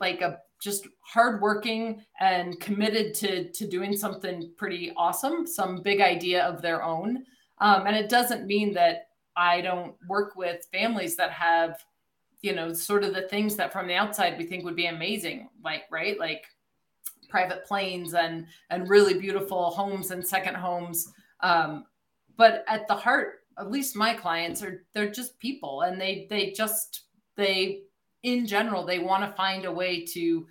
like 0.00 0.22
a 0.22 0.38
just 0.62 0.88
hardworking 1.00 2.02
and 2.18 2.58
committed 2.60 3.14
to 3.14 3.50
to 3.52 3.68
doing 3.68 3.94
something 3.94 4.50
pretty 4.56 4.90
awesome 4.96 5.46
some 5.46 5.82
big 5.82 6.00
idea 6.00 6.44
of 6.44 6.62
their 6.62 6.82
own. 6.82 7.24
Um, 7.58 7.86
and 7.86 7.96
it 7.96 8.08
doesn't 8.08 8.46
mean 8.46 8.72
that 8.74 9.08
i 9.36 9.60
don't 9.60 9.94
work 10.08 10.34
with 10.34 10.66
families 10.72 11.14
that 11.16 11.30
have 11.30 11.78
you 12.46 12.54
know, 12.54 12.72
sort 12.72 13.02
of 13.02 13.12
the 13.12 13.22
things 13.22 13.56
that 13.56 13.72
from 13.72 13.88
the 13.88 13.94
outside 13.94 14.38
we 14.38 14.46
think 14.46 14.64
would 14.64 14.76
be 14.76 14.86
amazing, 14.86 15.48
like 15.64 15.82
right, 15.90 16.16
like 16.16 16.44
private 17.28 17.64
planes 17.64 18.14
and 18.14 18.46
and 18.70 18.88
really 18.88 19.18
beautiful 19.18 19.70
homes 19.70 20.12
and 20.12 20.24
second 20.24 20.54
homes. 20.54 21.12
Um, 21.40 21.86
but 22.36 22.64
at 22.68 22.86
the 22.86 22.94
heart, 22.94 23.40
at 23.58 23.68
least 23.68 23.96
my 23.96 24.14
clients 24.14 24.62
are 24.62 24.84
they're 24.94 25.10
just 25.10 25.40
people, 25.40 25.82
and 25.82 26.00
they 26.00 26.28
they 26.30 26.52
just 26.52 27.06
they 27.36 27.80
in 28.22 28.46
general 28.46 28.86
they 28.86 29.00
want 29.00 29.24
to 29.24 29.36
find 29.36 29.64
a 29.64 29.72
way 29.72 30.06
to 30.14 30.46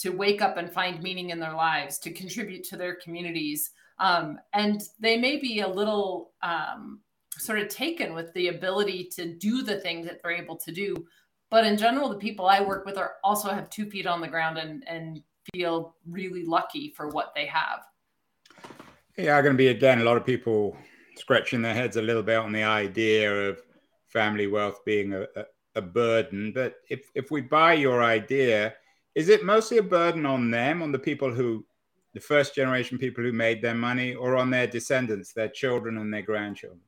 to 0.00 0.10
wake 0.10 0.42
up 0.42 0.58
and 0.58 0.70
find 0.70 1.02
meaning 1.02 1.30
in 1.30 1.40
their 1.40 1.54
lives, 1.54 1.98
to 2.00 2.12
contribute 2.12 2.62
to 2.64 2.76
their 2.76 2.96
communities. 2.96 3.70
Um, 3.98 4.38
and 4.52 4.82
they 5.00 5.16
may 5.16 5.38
be 5.38 5.60
a 5.60 5.66
little 5.66 6.32
um, 6.42 7.00
sort 7.38 7.58
of 7.58 7.68
taken 7.68 8.12
with 8.12 8.34
the 8.34 8.48
ability 8.48 9.08
to 9.16 9.34
do 9.34 9.62
the 9.62 9.80
things 9.80 10.06
that 10.06 10.22
they're 10.22 10.32
able 10.32 10.56
to 10.56 10.70
do 10.70 10.94
but 11.50 11.64
in 11.64 11.76
general, 11.76 12.08
the 12.08 12.16
people 12.16 12.46
I 12.46 12.60
work 12.60 12.84
with 12.84 12.98
are 12.98 13.14
also 13.24 13.48
have 13.48 13.70
two 13.70 13.88
feet 13.88 14.06
on 14.06 14.20
the 14.20 14.28
ground 14.28 14.58
and 14.58 14.86
and 14.88 15.22
feel 15.54 15.94
really 16.06 16.44
lucky 16.44 16.92
for 16.96 17.08
what 17.08 17.32
they 17.34 17.46
have. 17.46 17.80
Yeah, 19.16 19.36
I'm 19.36 19.42
going 19.42 19.54
to 19.54 19.58
be 19.58 19.68
again 19.68 20.00
a 20.00 20.04
lot 20.04 20.16
of 20.16 20.26
people 20.26 20.76
scratching 21.16 21.62
their 21.62 21.74
heads 21.74 21.96
a 21.96 22.02
little 22.02 22.22
bit 22.22 22.36
on 22.36 22.52
the 22.52 22.62
idea 22.62 23.50
of 23.50 23.60
family 24.06 24.46
wealth 24.46 24.84
being 24.84 25.12
a, 25.12 25.22
a, 25.36 25.44
a 25.76 25.82
burden. 25.82 26.52
But 26.54 26.76
if 26.88 27.10
if 27.14 27.30
we 27.30 27.40
buy 27.40 27.74
your 27.74 28.02
idea, 28.02 28.74
is 29.14 29.28
it 29.28 29.44
mostly 29.44 29.78
a 29.78 29.82
burden 29.82 30.26
on 30.26 30.50
them, 30.50 30.82
on 30.82 30.92
the 30.92 30.98
people 30.98 31.32
who 31.32 31.64
the 32.14 32.20
first 32.20 32.54
generation 32.54 32.98
people 32.98 33.22
who 33.22 33.32
made 33.32 33.62
their 33.62 33.74
money, 33.74 34.14
or 34.14 34.36
on 34.36 34.50
their 34.50 34.66
descendants, 34.66 35.32
their 35.32 35.48
children 35.48 35.98
and 35.98 36.12
their 36.12 36.22
grandchildren? 36.22 36.80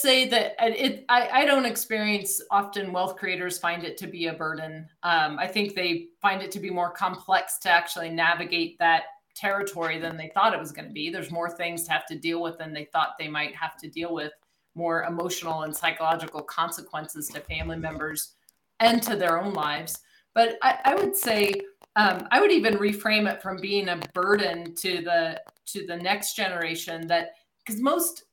Say 0.00 0.28
that 0.28 0.54
it 0.58 1.04
I, 1.08 1.28
I, 1.28 1.44
don't 1.44 1.64
experience 1.64 2.40
often 2.50 2.92
wealth 2.92 3.16
creators 3.16 3.58
find 3.58 3.84
it 3.84 3.96
to 3.98 4.06
be 4.06 4.26
a 4.26 4.32
burden. 4.32 4.88
Um, 5.02 5.38
I 5.38 5.46
think 5.46 5.74
they 5.74 6.08
find 6.20 6.42
it 6.42 6.50
to 6.52 6.60
be 6.60 6.70
more 6.70 6.90
complex 6.90 7.58
to 7.58 7.70
actually 7.70 8.10
navigate 8.10 8.78
that 8.78 9.04
territory 9.34 9.98
than 9.98 10.16
they 10.16 10.30
thought 10.34 10.54
it 10.54 10.60
was 10.60 10.72
going 10.72 10.88
to 10.88 10.92
be. 10.92 11.10
There's 11.10 11.30
more 11.30 11.50
things 11.50 11.84
to 11.84 11.92
have 11.92 12.06
to 12.06 12.18
deal 12.18 12.42
with 12.42 12.58
than 12.58 12.72
they 12.72 12.84
thought 12.86 13.14
they 13.18 13.28
might 13.28 13.54
have 13.54 13.76
to 13.78 13.88
deal 13.88 14.14
with, 14.14 14.32
more 14.74 15.04
emotional 15.04 15.62
and 15.62 15.74
psychological 15.74 16.42
consequences 16.42 17.28
to 17.28 17.40
family 17.40 17.76
members 17.76 18.34
and 18.80 19.02
to 19.02 19.16
their 19.16 19.40
own 19.40 19.52
lives. 19.52 19.98
But 20.34 20.56
I, 20.62 20.78
I 20.84 20.94
would 20.94 21.16
say 21.16 21.52
um, 21.96 22.26
I 22.30 22.40
would 22.40 22.50
even 22.50 22.74
reframe 22.74 23.32
it 23.32 23.40
from 23.42 23.60
being 23.60 23.88
a 23.88 24.00
burden 24.12 24.74
to 24.76 25.02
the 25.02 25.40
to 25.66 25.86
the 25.86 25.96
next 25.96 26.34
generation 26.34 27.06
that 27.06 27.34
because 27.64 27.80
most 27.80 28.24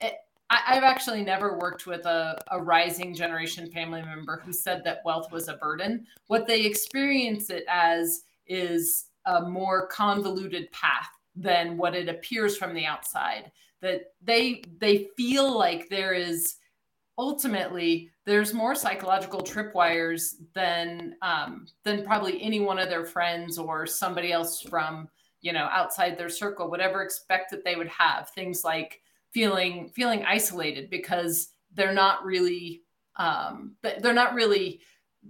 I, 0.52 0.76
have 0.76 0.84
actually 0.84 1.24
never 1.24 1.58
worked 1.58 1.88
with 1.88 2.06
a, 2.06 2.38
a 2.52 2.62
rising 2.62 3.16
generation 3.16 3.72
family 3.72 4.02
member 4.02 4.42
who 4.44 4.52
said 4.52 4.84
that 4.84 5.00
wealth 5.06 5.32
was 5.32 5.48
a 5.48 5.56
burden. 5.56 6.06
What 6.28 6.46
they 6.46 6.66
experience 6.66 7.50
it 7.50 7.64
as 7.70 8.24
is 8.48 9.06
a 9.26 9.42
more 9.42 9.88
convoluted 9.88 10.70
path 10.74 11.08
than 11.36 11.78
what 11.78 11.96
it 11.96 12.10
appears 12.10 12.58
from 12.58 12.74
the 12.74 12.86
outside. 12.86 13.52
That 13.82 14.14
they 14.22 14.64
they 14.80 15.08
feel 15.16 15.58
like 15.58 15.90
there 15.90 16.14
is 16.14 16.58
ultimately 17.18 18.10
there's 18.26 18.54
more 18.54 18.76
psychological 18.76 19.42
tripwires 19.42 20.36
than 20.54 21.16
um, 21.22 21.66
than 21.84 22.04
probably 22.04 22.42
any 22.42 22.60
one 22.60 22.78
of 22.78 22.90
their 22.90 23.06
friends 23.06 23.58
or 23.58 23.88
somebody 23.88 24.34
else 24.34 24.62
from 24.62 25.08
you 25.40 25.54
know 25.54 25.70
outside 25.72 26.18
their 26.18 26.30
circle 26.30 26.70
would 26.70 26.82
ever 26.82 27.02
expect 27.02 27.52
that 27.52 27.64
they 27.64 27.76
would 27.76 27.88
have 27.88 28.30
things 28.30 28.64
like 28.66 29.00
feeling 29.34 29.90
feeling 29.90 30.24
isolated 30.24 30.90
because 30.90 31.54
they're 31.74 31.94
not 31.94 32.24
really 32.26 32.84
um, 33.18 33.76
they're 33.82 34.14
not 34.14 34.34
really 34.34 34.82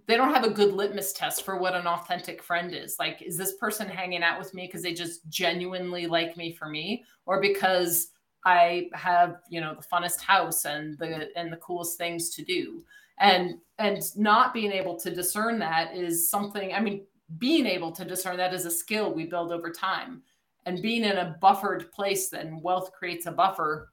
they 0.07 0.15
don't 0.15 0.33
have 0.33 0.45
a 0.45 0.49
good 0.49 0.73
litmus 0.73 1.11
test 1.11 1.43
for 1.43 1.57
what 1.57 1.75
an 1.75 1.85
authentic 1.85 2.41
friend 2.41 2.73
is. 2.73 2.95
Like 2.99 3.21
is 3.21 3.37
this 3.37 3.55
person 3.55 3.89
hanging 3.89 4.23
out 4.23 4.39
with 4.39 4.53
me 4.53 4.65
because 4.65 4.83
they 4.83 4.93
just 4.93 5.27
genuinely 5.29 6.07
like 6.07 6.37
me 6.37 6.53
for 6.53 6.67
me? 6.67 7.03
Or 7.25 7.41
because 7.41 8.09
i 8.43 8.89
have 8.93 9.37
you 9.51 9.61
know 9.61 9.75
the 9.75 9.85
funnest 9.85 10.19
house 10.19 10.65
and 10.65 10.97
the 10.97 11.29
and 11.37 11.53
the 11.53 11.57
coolest 11.57 11.97
things 11.97 12.29
to 12.31 12.43
do? 12.43 12.83
And 13.19 13.55
and 13.77 14.01
not 14.15 14.53
being 14.53 14.71
able 14.71 14.97
to 14.99 15.13
discern 15.13 15.59
that 15.59 15.95
is 15.95 16.29
something 16.29 16.73
i 16.73 16.79
mean 16.79 17.05
being 17.37 17.65
able 17.65 17.91
to 17.91 18.05
discern 18.05 18.37
that 18.37 18.53
is 18.53 18.65
a 18.65 18.71
skill 18.71 19.13
we 19.13 19.25
build 19.25 19.51
over 19.51 19.71
time. 19.71 20.21
And 20.65 20.81
being 20.81 21.03
in 21.03 21.17
a 21.17 21.37
buffered 21.41 21.91
place 21.91 22.29
then 22.29 22.61
wealth 22.61 22.91
creates 22.93 23.25
a 23.25 23.31
buffer 23.31 23.90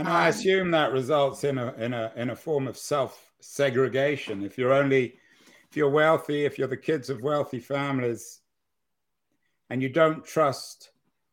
and 0.00 0.08
i 0.08 0.24
um, 0.24 0.28
assume 0.30 0.70
that 0.70 0.92
results 0.92 1.44
in 1.44 1.58
a 1.58 1.72
in 1.74 1.92
a 1.92 2.12
in 2.16 2.30
a 2.30 2.36
form 2.36 2.66
of 2.66 2.76
self 2.76 3.32
segregation 3.40 4.42
if 4.42 4.58
you're 4.58 4.72
only 4.72 5.14
if 5.70 5.76
you're 5.76 5.90
wealthy 5.90 6.44
if 6.44 6.58
you're 6.58 6.68
the 6.68 6.76
kids 6.76 7.10
of 7.10 7.22
wealthy 7.22 7.60
families 7.60 8.40
and 9.68 9.82
you 9.82 9.88
don't 9.88 10.24
trust 10.24 10.90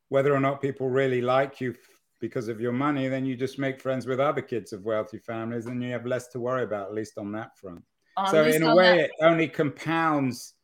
whether 0.09 0.33
or 0.33 0.39
not 0.39 0.61
people 0.61 0.89
really 0.89 1.21
like 1.21 1.59
you 1.59 1.73
because 2.19 2.47
of 2.47 2.59
your 2.59 2.71
money 2.71 3.07
then 3.07 3.25
you 3.25 3.35
just 3.35 3.59
make 3.59 3.81
friends 3.81 4.05
with 4.05 4.19
other 4.19 4.41
kids 4.41 4.73
of 4.73 4.85
wealthy 4.85 5.19
families 5.19 5.65
and 5.65 5.83
you 5.83 5.91
have 5.91 6.05
less 6.05 6.27
to 6.27 6.39
worry 6.39 6.63
about 6.63 6.87
at 6.87 6.93
least 6.93 7.17
on 7.17 7.31
that 7.31 7.57
front. 7.57 7.83
So 8.31 8.43
in 8.45 8.63
a 8.63 8.75
way 8.75 9.01
it 9.01 9.11
only 9.21 9.47
compounds 9.47 10.55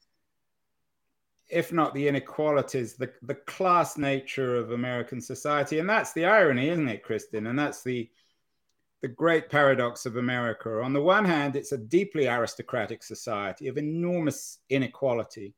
if 1.49 1.71
not 1.71 1.93
the 1.93 2.07
inequalities, 2.07 2.95
the, 2.95 3.11
the 3.21 3.35
class 3.35 3.97
nature 3.97 4.55
of 4.55 4.71
American 4.71 5.21
society. 5.21 5.79
And 5.79 5.89
that's 5.89 6.13
the 6.13 6.25
irony, 6.25 6.69
isn't 6.69 6.87
it, 6.87 7.05
Kristin? 7.05 7.49
And 7.49 7.57
that's 7.57 7.83
the, 7.83 8.09
the 9.01 9.07
great 9.07 9.49
paradox 9.49 10.05
of 10.05 10.17
America. 10.17 10.81
On 10.81 10.93
the 10.93 11.01
one 11.01 11.25
hand, 11.25 11.55
it's 11.55 11.73
a 11.73 11.77
deeply 11.77 12.27
aristocratic 12.27 13.03
society 13.03 13.67
of 13.67 13.77
enormous 13.77 14.59
inequality. 14.69 15.53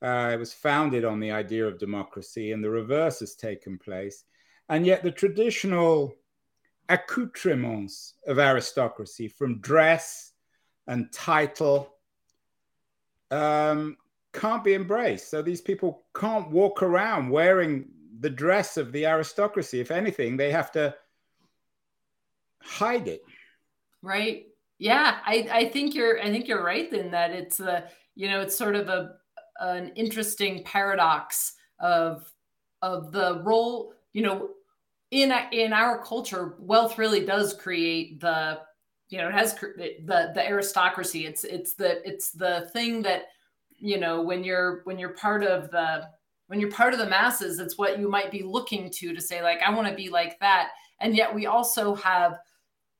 Uh, 0.00 0.30
it 0.32 0.38
was 0.38 0.52
founded 0.52 1.04
on 1.04 1.18
the 1.18 1.32
idea 1.32 1.66
of 1.66 1.78
democracy, 1.78 2.52
and 2.52 2.62
the 2.62 2.70
reverse 2.70 3.20
has 3.20 3.34
taken 3.34 3.78
place. 3.78 4.24
And 4.68 4.86
yet, 4.86 5.02
the 5.02 5.10
traditional 5.10 6.14
accoutrements 6.88 8.14
of 8.26 8.38
aristocracy, 8.38 9.28
from 9.28 9.60
dress 9.60 10.32
and 10.86 11.12
title, 11.12 11.94
um, 13.30 13.96
can't 14.38 14.62
be 14.62 14.74
embraced. 14.74 15.30
So 15.30 15.42
these 15.42 15.60
people 15.60 16.04
can't 16.14 16.50
walk 16.50 16.82
around 16.82 17.28
wearing 17.28 17.86
the 18.20 18.30
dress 18.30 18.76
of 18.76 18.92
the 18.92 19.04
aristocracy. 19.04 19.80
If 19.80 19.90
anything, 19.90 20.36
they 20.36 20.52
have 20.52 20.70
to 20.72 20.94
hide 22.62 23.08
it. 23.08 23.22
Right. 24.00 24.46
Yeah, 24.78 25.18
I, 25.26 25.48
I 25.50 25.64
think 25.68 25.94
you're 25.94 26.20
I 26.20 26.30
think 26.30 26.46
you're 26.46 26.64
right 26.64 26.92
in 26.92 27.10
that 27.10 27.32
it's 27.32 27.58
a 27.58 27.88
you 28.14 28.28
know 28.28 28.40
it's 28.40 28.56
sort 28.56 28.76
of 28.76 28.88
a 28.88 29.14
an 29.58 29.90
interesting 29.96 30.62
paradox 30.62 31.54
of 31.80 32.32
of 32.80 33.10
the 33.10 33.42
role 33.42 33.92
you 34.12 34.22
know 34.22 34.50
in 35.10 35.32
in 35.50 35.72
our 35.72 36.04
culture 36.04 36.54
wealth 36.60 36.96
really 36.96 37.26
does 37.26 37.54
create 37.54 38.20
the 38.20 38.60
you 39.08 39.18
know 39.18 39.26
it 39.26 39.34
has 39.34 39.54
the 39.56 40.30
the 40.32 40.48
aristocracy 40.48 41.26
it's 41.26 41.42
it's 41.42 41.74
the 41.74 42.06
it's 42.08 42.30
the 42.30 42.70
thing 42.72 43.02
that 43.02 43.22
you 43.78 43.98
know 43.98 44.20
when 44.20 44.44
you're 44.44 44.82
when 44.84 44.98
you're 44.98 45.14
part 45.14 45.42
of 45.42 45.70
the 45.70 46.08
when 46.48 46.60
you're 46.60 46.70
part 46.70 46.92
of 46.92 46.98
the 46.98 47.06
masses 47.06 47.58
it's 47.58 47.78
what 47.78 47.98
you 47.98 48.08
might 48.08 48.30
be 48.30 48.42
looking 48.42 48.90
to 48.90 49.14
to 49.14 49.20
say 49.20 49.42
like 49.42 49.60
i 49.62 49.70
want 49.70 49.86
to 49.86 49.94
be 49.94 50.08
like 50.08 50.38
that. 50.40 50.70
And 51.00 51.16
yet 51.16 51.34
we 51.34 51.46
also 51.46 51.94
have 51.94 52.38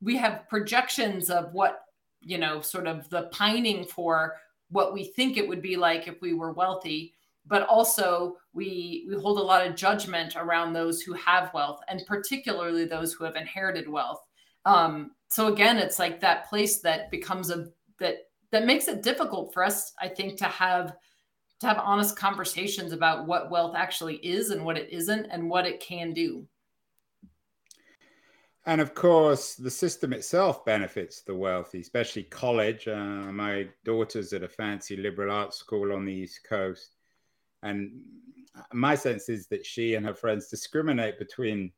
we 0.00 0.16
have 0.16 0.48
projections 0.48 1.30
of 1.30 1.52
what 1.52 1.80
you 2.20 2.38
know 2.38 2.60
sort 2.60 2.86
of 2.86 3.08
the 3.10 3.24
pining 3.32 3.84
for 3.84 4.36
what 4.70 4.92
we 4.92 5.04
think 5.04 5.36
it 5.36 5.48
would 5.48 5.62
be 5.62 5.76
like 5.76 6.08
if 6.08 6.20
we 6.20 6.34
were 6.34 6.52
wealthy. 6.52 7.14
But 7.46 7.62
also 7.62 8.36
we 8.52 9.06
we 9.08 9.20
hold 9.20 9.38
a 9.38 9.42
lot 9.42 9.66
of 9.66 9.74
judgment 9.74 10.36
around 10.36 10.72
those 10.72 11.00
who 11.00 11.14
have 11.14 11.54
wealth 11.54 11.80
and 11.88 12.02
particularly 12.06 12.84
those 12.84 13.12
who 13.12 13.24
have 13.24 13.36
inherited 13.36 13.88
wealth. 13.88 14.20
Um, 14.64 15.12
so 15.28 15.52
again 15.52 15.78
it's 15.78 15.98
like 15.98 16.20
that 16.20 16.48
place 16.48 16.80
that 16.80 17.10
becomes 17.10 17.50
a 17.50 17.66
that 17.98 18.27
that 18.50 18.66
makes 18.66 18.88
it 18.88 19.02
difficult 19.02 19.52
for 19.52 19.62
us, 19.62 19.92
I 20.00 20.08
think, 20.08 20.38
to 20.38 20.44
have 20.44 20.96
to 21.60 21.66
have 21.66 21.78
honest 21.78 22.16
conversations 22.16 22.92
about 22.92 23.26
what 23.26 23.50
wealth 23.50 23.74
actually 23.76 24.16
is 24.16 24.50
and 24.50 24.64
what 24.64 24.78
it 24.78 24.90
isn't 24.92 25.26
and 25.26 25.50
what 25.50 25.66
it 25.66 25.80
can 25.80 26.12
do. 26.12 26.46
And 28.64 28.80
of 28.80 28.94
course, 28.94 29.54
the 29.54 29.70
system 29.70 30.12
itself 30.12 30.64
benefits 30.64 31.22
the 31.22 31.34
wealthy, 31.34 31.80
especially 31.80 32.24
college. 32.24 32.86
Uh, 32.86 33.32
my 33.32 33.66
daughter's 33.84 34.32
at 34.32 34.42
a 34.42 34.48
fancy 34.48 34.96
liberal 34.96 35.32
arts 35.32 35.56
school 35.56 35.92
on 35.92 36.04
the 36.04 36.12
East 36.12 36.44
Coast. 36.48 36.94
And 37.62 38.02
my 38.72 38.94
sense 38.94 39.28
is 39.28 39.46
that 39.48 39.66
she 39.66 39.94
and 39.94 40.06
her 40.06 40.14
friends 40.14 40.48
discriminate 40.48 41.18
between 41.18 41.72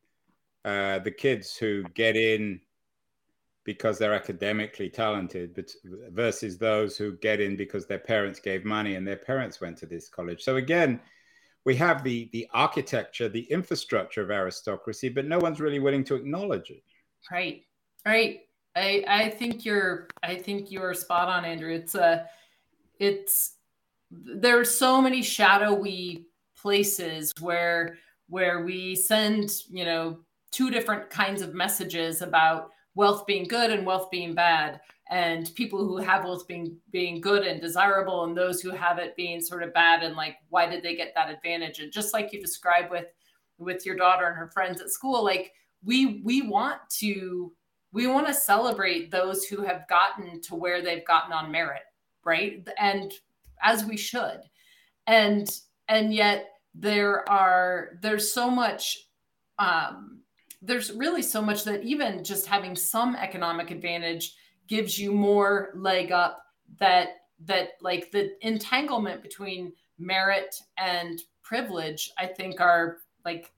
uh, 0.65 0.99
the 0.99 1.11
kids 1.11 1.57
who 1.57 1.85
get 1.95 2.17
in 2.17 2.61
because 3.73 3.99
they're 3.99 4.15
academically 4.15 4.91
talented, 4.91 5.55
but 5.55 5.71
versus 6.11 6.59
those 6.59 6.97
who 6.97 7.17
get 7.19 7.41
in 7.41 7.55
because 7.55 7.87
their 7.87 8.01
parents 8.01 8.41
gave 8.41 8.65
money 8.65 8.97
and 8.97 9.07
their 9.07 9.23
parents 9.31 9.61
went 9.61 9.77
to 9.79 9.87
this 9.87 10.09
college. 10.09 10.43
So 10.43 10.57
again, 10.57 11.01
we 11.65 11.77
have 11.77 12.03
the 12.03 12.29
the 12.33 12.49
architecture, 12.53 13.29
the 13.29 13.47
infrastructure 13.59 14.23
of 14.23 14.31
aristocracy, 14.33 15.09
but 15.09 15.25
no 15.25 15.39
one's 15.39 15.61
really 15.61 15.79
willing 15.79 16.03
to 16.07 16.17
acknowledge 16.17 16.71
it. 16.71 16.83
Right, 17.31 17.63
right. 18.05 18.41
I 18.75 19.05
I 19.07 19.31
think 19.31 19.65
you're 19.65 20.09
I 20.25 20.35
think 20.35 20.73
you're 20.73 20.93
spot 20.95 21.29
on, 21.29 21.45
Andrew. 21.45 21.73
It's 21.73 21.95
a 21.95 22.27
it's 22.99 23.55
there 24.11 24.59
are 24.59 24.65
so 24.65 25.01
many 25.01 25.23
shadowy 25.23 26.27
places 26.61 27.33
where 27.39 27.99
where 28.29 28.65
we 28.65 28.97
send 28.97 29.63
you 29.69 29.85
know 29.85 30.19
two 30.51 30.73
different 30.73 31.09
kinds 31.09 31.41
of 31.41 31.55
messages 31.55 32.21
about 32.21 32.71
wealth 32.95 33.27
being 33.27 33.45
good 33.45 33.71
and 33.71 33.87
wealth 33.87 34.11
being 34.11 34.35
bad 34.35 34.81
and 35.11 35.53
people 35.55 35.79
who 35.79 35.97
have 35.97 36.25
wealth 36.25 36.47
being 36.47 36.77
being 36.91 37.21
good 37.21 37.45
and 37.45 37.61
desirable 37.61 38.25
and 38.25 38.37
those 38.37 38.61
who 38.61 38.71
have 38.71 38.99
it 38.99 39.17
being 39.17 39.41
sort 39.41 39.63
of 39.63 39.73
bad 39.75 40.03
and 40.03 40.17
like 40.17 40.37
why 40.49 40.67
did 40.67 40.83
they 40.83 40.97
get 40.97 41.13
that 41.15 41.31
advantage? 41.31 41.81
And 41.81 41.93
just 41.93 42.13
like 42.13 42.33
you 42.33 42.41
described 42.41 42.91
with 42.91 43.07
with 43.59 43.85
your 43.85 43.97
daughter 43.97 44.27
and 44.27 44.37
her 44.37 44.49
friends 44.49 44.81
at 44.81 44.91
school 44.91 45.23
like 45.23 45.53
we 45.85 46.21
we 46.25 46.43
want 46.43 46.81
to 46.99 47.53
we 47.93 48.07
want 48.07 48.27
to 48.27 48.35
celebrate 48.35 49.11
those 49.11 49.45
who 49.45 49.63
have 49.63 49.89
gotten 49.89 50.41
to 50.43 50.55
where 50.55 50.83
they've 50.83 51.07
gotten 51.07 51.33
on 51.33 51.51
merit 51.51 51.83
right? 52.25 52.67
And 52.79 53.13
as 53.63 53.85
we 53.85 53.97
should. 53.97 54.41
And 55.07 55.49
and 55.89 56.15
yet 56.15 56.47
there 56.75 57.29
are 57.29 57.99
there's 58.01 58.33
so 58.33 58.51
much 58.51 59.09
um 59.59 60.21
there's 60.63 60.93
really 60.93 61.23
so 61.23 61.41
much 61.41 61.65
that 61.65 61.83
even 61.83 62.23
just 62.23 62.47
having 62.47 62.77
some 62.77 63.17
economic 63.17 63.71
advantage 63.71 64.35
gives 64.67 64.99
you 64.99 65.13
more 65.13 65.71
leg 65.75 66.13
up 66.13 66.43
that 66.79 67.23
that 67.47 67.71
like 67.81 68.11
the 68.11 68.33
entanglement 68.47 69.23
between 69.23 69.73
merit 69.99 70.55
and 70.79 71.23
privilege 71.43 72.11
i 72.19 72.27
think 72.27 72.61
are 72.61 72.99
like 73.25 73.51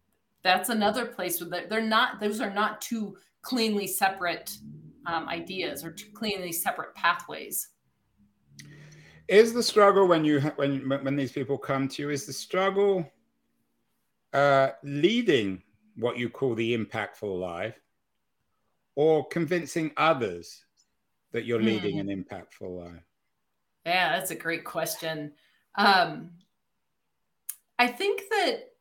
that's 0.43 0.69
another 0.69 1.07
place 1.07 1.41
where 1.41 1.67
they're 1.69 1.81
not 1.81 2.21
those 2.21 2.41
are 2.41 2.53
not 2.53 2.81
two 2.81 3.17
cleanly 3.43 3.87
separate 3.87 4.57
um, 5.07 5.29
ideas 5.29 5.85
or 5.85 5.91
two 5.91 6.11
cleanly 6.13 6.53
separate 6.53 6.95
pathways. 6.95 7.69
Is 9.29 9.53
the 9.53 9.63
struggle 9.63 10.07
when 10.07 10.25
you 10.25 10.41
when 10.57 10.81
when 10.89 11.17
these 11.17 11.33
people 11.33 11.57
come 11.57 11.89
to 11.89 12.03
you 12.03 12.11
is 12.11 12.27
the 12.27 12.33
struggle 12.33 13.11
uh, 14.33 14.71
leading 14.83 15.63
what 15.97 16.19
you 16.19 16.29
call 16.29 16.55
the 16.55 16.77
impactful 16.77 17.41
life 17.41 17.79
or 18.95 19.27
convincing 19.29 19.93
others 19.97 20.65
that 21.33 21.45
you're 21.45 21.63
leading 21.63 21.97
mm. 21.97 22.01
an 22.01 22.25
impactful 22.25 22.85
life? 22.85 23.03
Yeah, 23.87 24.17
that's 24.17 24.31
a 24.31 24.37
great 24.37 24.65
question. 24.65 25.33
Um, 25.75 26.31
I 27.79 27.89
think 27.89 28.23
that 28.31 28.73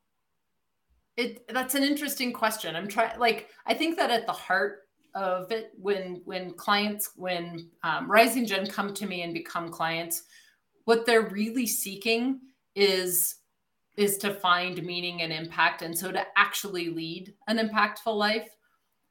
it 1.17 1.47
that's 1.47 1.75
an 1.75 1.83
interesting 1.83 2.33
question. 2.33 2.75
I'm 2.75 2.87
trying 2.87 3.19
like 3.19 3.49
I 3.65 3.73
think 3.73 3.97
that 3.97 4.11
at 4.11 4.25
the 4.25 4.33
heart 4.33 4.81
of 5.15 5.51
it 5.51 5.71
when 5.77 6.21
when 6.25 6.53
clients 6.53 7.11
when 7.15 7.69
um, 7.83 8.09
rising 8.09 8.45
gen 8.45 8.67
come 8.67 8.93
to 8.93 9.05
me 9.05 9.23
and 9.23 9.33
become 9.33 9.69
clients 9.69 10.23
what 10.85 11.05
they're 11.05 11.29
really 11.29 11.67
seeking 11.67 12.39
is 12.75 13.35
is 13.97 14.17
to 14.17 14.33
find 14.33 14.83
meaning 14.83 15.21
and 15.21 15.33
impact 15.33 15.81
and 15.81 15.97
so 15.97 16.11
to 16.11 16.23
actually 16.37 16.89
lead 16.89 17.33
an 17.47 17.57
impactful 17.57 18.15
life. 18.15 18.49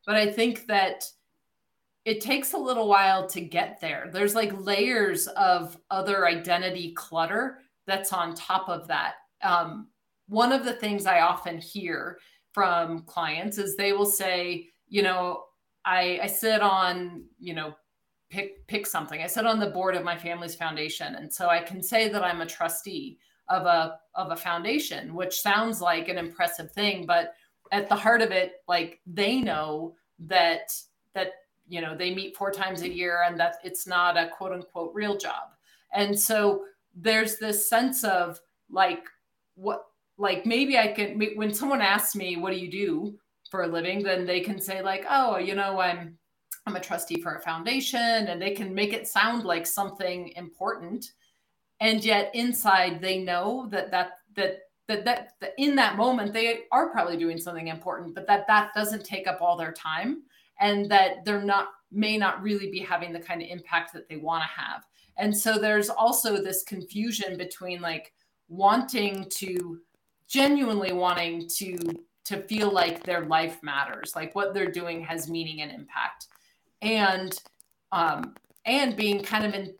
But 0.06 0.16
i 0.16 0.30
think 0.30 0.66
that 0.66 1.04
it 2.04 2.20
takes 2.20 2.54
a 2.54 2.58
little 2.58 2.88
while 2.88 3.28
to 3.28 3.42
get 3.42 3.78
there. 3.80 4.08
There's 4.10 4.34
like 4.34 4.58
layers 4.58 5.26
of 5.28 5.76
other 5.90 6.26
identity 6.26 6.92
clutter 6.96 7.58
that's 7.86 8.12
on 8.12 8.34
top 8.34 8.70
of 8.70 8.88
that. 8.88 9.14
Um, 9.42 9.88
one 10.26 10.52
of 10.52 10.64
the 10.64 10.72
things 10.72 11.06
i 11.06 11.20
often 11.20 11.58
hear 11.58 12.18
from 12.52 13.02
clients 13.02 13.58
is 13.58 13.76
they 13.76 13.92
will 13.92 14.06
say 14.06 14.68
you 14.88 15.02
know 15.02 15.44
I, 15.84 16.20
I 16.22 16.26
sit 16.26 16.60
on, 16.60 17.24
you 17.38 17.54
know, 17.54 17.74
pick 18.28 18.66
pick 18.66 18.86
something. 18.86 19.22
I 19.22 19.26
sit 19.26 19.46
on 19.46 19.58
the 19.58 19.70
board 19.70 19.96
of 19.96 20.04
my 20.04 20.16
family's 20.16 20.54
foundation, 20.54 21.14
and 21.14 21.32
so 21.32 21.48
I 21.48 21.60
can 21.60 21.82
say 21.82 22.08
that 22.08 22.22
I'm 22.22 22.40
a 22.40 22.46
trustee 22.46 23.18
of 23.50 23.66
a 23.66 23.98
of 24.14 24.30
a 24.30 24.36
foundation, 24.36 25.14
which 25.14 25.40
sounds 25.40 25.80
like 25.80 26.08
an 26.08 26.18
impressive 26.18 26.72
thing, 26.72 27.04
but 27.06 27.34
at 27.72 27.88
the 27.88 27.94
heart 27.94 28.22
of 28.22 28.30
it, 28.30 28.62
like 28.66 29.00
they 29.06 29.40
know 29.40 29.94
that 30.20 30.72
that 31.14 31.32
you 31.68 31.80
know 31.80 31.96
they 31.96 32.14
meet 32.14 32.36
four 32.36 32.50
times 32.50 32.82
a 32.82 32.88
year 32.88 33.24
and 33.26 33.38
that 33.38 33.56
it's 33.62 33.86
not 33.86 34.16
a 34.16 34.28
quote 34.28 34.52
unquote 34.52 34.94
real 34.94 35.16
job, 35.16 35.50
and 35.92 36.18
so 36.18 36.64
there's 36.94 37.36
this 37.36 37.68
sense 37.68 38.04
of 38.04 38.40
like 38.70 39.04
what 39.54 39.84
like 40.16 40.46
maybe 40.46 40.78
I 40.78 40.88
can 40.88 41.20
when 41.34 41.52
someone 41.52 41.80
asks 41.80 42.16
me 42.16 42.36
what 42.36 42.52
do 42.52 42.58
you 42.58 42.70
do 42.70 43.18
for 43.50 43.64
a 43.64 43.66
living, 43.66 44.02
then 44.02 44.24
they 44.24 44.40
can 44.40 44.60
say 44.60 44.80
like, 44.80 45.04
oh, 45.10 45.36
you 45.36 45.54
know, 45.54 45.80
I'm 45.80 46.16
I'm 46.66 46.76
a 46.76 46.80
trustee 46.80 47.20
for 47.20 47.34
a 47.34 47.40
foundation, 47.40 48.00
and 48.00 48.40
they 48.40 48.52
can 48.52 48.74
make 48.74 48.92
it 48.92 49.08
sound 49.08 49.44
like 49.44 49.66
something 49.66 50.32
important, 50.36 51.12
and 51.80 52.04
yet 52.04 52.30
inside 52.34 53.00
they 53.00 53.18
know 53.18 53.68
that 53.70 53.90
that 53.90 54.18
that 54.36 54.60
that 54.86 55.04
that, 55.04 55.54
in 55.58 55.74
that 55.76 55.96
moment 55.96 56.32
they 56.32 56.60
are 56.72 56.90
probably 56.90 57.16
doing 57.16 57.38
something 57.38 57.68
important, 57.68 58.14
but 58.14 58.26
that 58.26 58.46
that 58.46 58.70
doesn't 58.74 59.04
take 59.04 59.26
up 59.26 59.40
all 59.40 59.56
their 59.56 59.72
time, 59.72 60.22
and 60.60 60.90
that 60.90 61.24
they're 61.24 61.42
not 61.42 61.68
may 61.92 62.16
not 62.16 62.42
really 62.42 62.70
be 62.70 62.80
having 62.80 63.12
the 63.12 63.20
kind 63.20 63.42
of 63.42 63.48
impact 63.48 63.92
that 63.92 64.08
they 64.08 64.16
want 64.16 64.42
to 64.44 64.60
have. 64.60 64.84
And 65.16 65.36
so 65.36 65.58
there's 65.58 65.90
also 65.90 66.42
this 66.42 66.62
confusion 66.62 67.36
between 67.36 67.80
like 67.80 68.12
wanting 68.48 69.26
to 69.30 69.80
genuinely 70.28 70.92
wanting 70.92 71.48
to 71.56 71.76
to 72.24 72.42
feel 72.42 72.70
like 72.70 73.02
their 73.02 73.24
life 73.24 73.58
matters, 73.62 74.14
like 74.14 74.34
what 74.34 74.54
they're 74.54 74.70
doing 74.70 75.02
has 75.02 75.28
meaning 75.28 75.62
and 75.62 75.72
impact, 75.72 76.26
and 76.82 77.40
um, 77.92 78.34
and 78.66 78.96
being 78.96 79.22
kind 79.22 79.44
of 79.44 79.54
in 79.54 79.74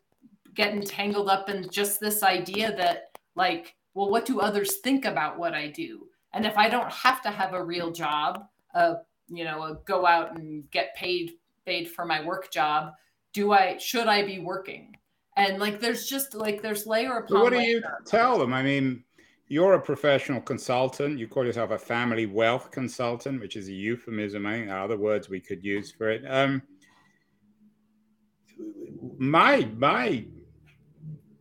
getting 0.61 0.83
tangled 0.83 1.31
up 1.31 1.49
in 1.49 1.71
just 1.71 1.99
this 2.01 2.23
idea 2.23 2.77
that 2.77 3.17
like, 3.35 3.75
well, 3.95 4.11
what 4.11 4.27
do 4.27 4.41
others 4.41 4.77
think 4.85 5.07
about 5.07 5.39
what 5.39 5.55
I 5.55 5.69
do? 5.69 6.07
And 6.35 6.45
if 6.45 6.59
I 6.59 6.69
don't 6.69 6.93
have 6.93 7.23
to 7.23 7.31
have 7.31 7.55
a 7.55 7.65
real 7.65 7.91
job, 7.91 8.45
uh, 8.75 8.97
you 9.29 9.45
know, 9.45 9.63
a 9.63 9.79
go 9.87 10.07
out 10.07 10.37
and 10.37 10.71
get 10.71 10.95
paid 10.95 11.33
paid 11.65 11.91
for 11.91 12.05
my 12.05 12.23
work 12.23 12.53
job, 12.53 12.93
do 13.33 13.53
I 13.53 13.79
should 13.79 14.07
I 14.07 14.23
be 14.23 14.39
working? 14.39 14.95
And 15.35 15.59
like, 15.59 15.81
there's 15.81 16.07
just 16.07 16.35
like 16.35 16.61
there's 16.61 16.87
layer 16.87 17.17
upon. 17.17 17.41
what 17.41 17.55
do 17.55 17.61
you 17.61 17.83
tell 18.05 18.39
them? 18.39 18.53
I 18.53 18.63
mean, 18.63 19.03
you're 19.49 19.73
a 19.73 19.81
professional 19.81 20.43
consultant. 20.43 21.19
You 21.19 21.27
call 21.27 21.47
yourself 21.47 21.71
a 21.71 21.79
family 21.79 22.27
wealth 22.27 22.71
consultant, 22.71 23.41
which 23.41 23.57
is 23.57 23.69
a 23.69 23.73
euphemism. 23.73 24.45
I 24.45 24.53
think 24.53 24.67
there 24.67 24.77
are 24.77 24.85
other 24.85 24.99
words 24.99 25.31
we 25.31 25.41
could 25.41 25.65
use 25.65 25.91
for 25.91 26.11
it. 26.11 26.23
Um, 26.29 26.61
my 29.19 29.67
my 29.79 30.27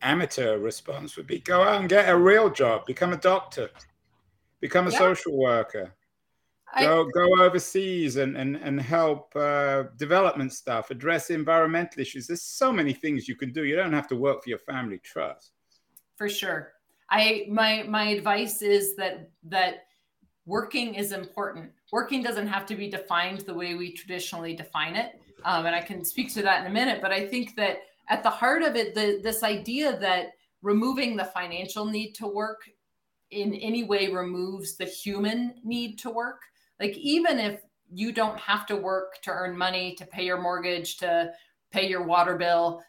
amateur 0.02 0.58
response 0.58 1.16
would 1.16 1.26
be 1.26 1.40
go 1.40 1.62
out 1.62 1.80
and 1.80 1.88
get 1.88 2.08
a 2.08 2.16
real 2.16 2.50
job, 2.50 2.86
become 2.86 3.12
a 3.12 3.16
doctor, 3.16 3.70
become 4.60 4.86
a 4.86 4.90
yeah. 4.90 4.98
social 4.98 5.36
worker, 5.36 5.94
I, 6.72 6.84
go 6.84 7.04
go 7.04 7.42
overseas 7.42 8.16
and 8.16 8.36
and 8.36 8.56
and 8.56 8.80
help 8.80 9.34
uh, 9.34 9.84
development 9.96 10.52
stuff, 10.52 10.90
address 10.90 11.30
environmental 11.30 12.00
issues. 12.00 12.26
There's 12.26 12.42
so 12.42 12.72
many 12.72 12.92
things 12.92 13.28
you 13.28 13.34
can 13.34 13.52
do. 13.52 13.64
You 13.64 13.76
don't 13.76 13.92
have 13.92 14.08
to 14.08 14.16
work 14.16 14.44
for 14.44 14.50
your 14.50 14.58
family 14.58 14.98
trust. 14.98 15.52
For 16.16 16.28
sure. 16.28 16.72
I 17.10 17.46
my 17.50 17.84
my 17.88 18.04
advice 18.04 18.62
is 18.62 18.94
that 18.96 19.30
that 19.44 19.86
working 20.46 20.94
is 20.94 21.12
important. 21.12 21.72
Working 21.92 22.22
doesn't 22.22 22.46
have 22.46 22.66
to 22.66 22.76
be 22.76 22.88
defined 22.88 23.40
the 23.40 23.54
way 23.54 23.74
we 23.74 23.92
traditionally 23.92 24.54
define 24.54 24.94
it, 24.94 25.20
um, 25.44 25.66
and 25.66 25.74
I 25.74 25.80
can 25.80 26.04
speak 26.04 26.32
to 26.34 26.42
that 26.42 26.60
in 26.60 26.70
a 26.70 26.74
minute. 26.74 27.02
But 27.02 27.10
I 27.10 27.26
think 27.26 27.56
that 27.56 27.78
at 28.10 28.22
the 28.22 28.30
heart 28.30 28.62
of 28.62 28.76
it, 28.76 28.94
the, 28.94 29.20
this 29.22 29.42
idea 29.42 29.98
that 29.98 30.32
removing 30.62 31.16
the 31.16 31.24
financial 31.24 31.86
need 31.86 32.12
to 32.12 32.26
work 32.26 32.68
in 33.30 33.54
any 33.54 33.84
way 33.84 34.12
removes 34.12 34.76
the 34.76 34.84
human 34.84 35.54
need 35.64 35.98
to 36.00 36.10
work. 36.10 36.42
Like 36.78 36.96
even 36.98 37.38
if 37.38 37.62
you 37.92 38.12
don't 38.12 38.38
have 38.38 38.66
to 38.66 38.76
work 38.76 39.20
to 39.22 39.30
earn 39.30 39.56
money 39.56 39.94
to 39.94 40.06
pay 40.06 40.24
your 40.24 40.40
mortgage 40.40 40.96
to 40.98 41.32
pay 41.72 41.88
your 41.88 42.02
water 42.02 42.36
bill 42.36 42.82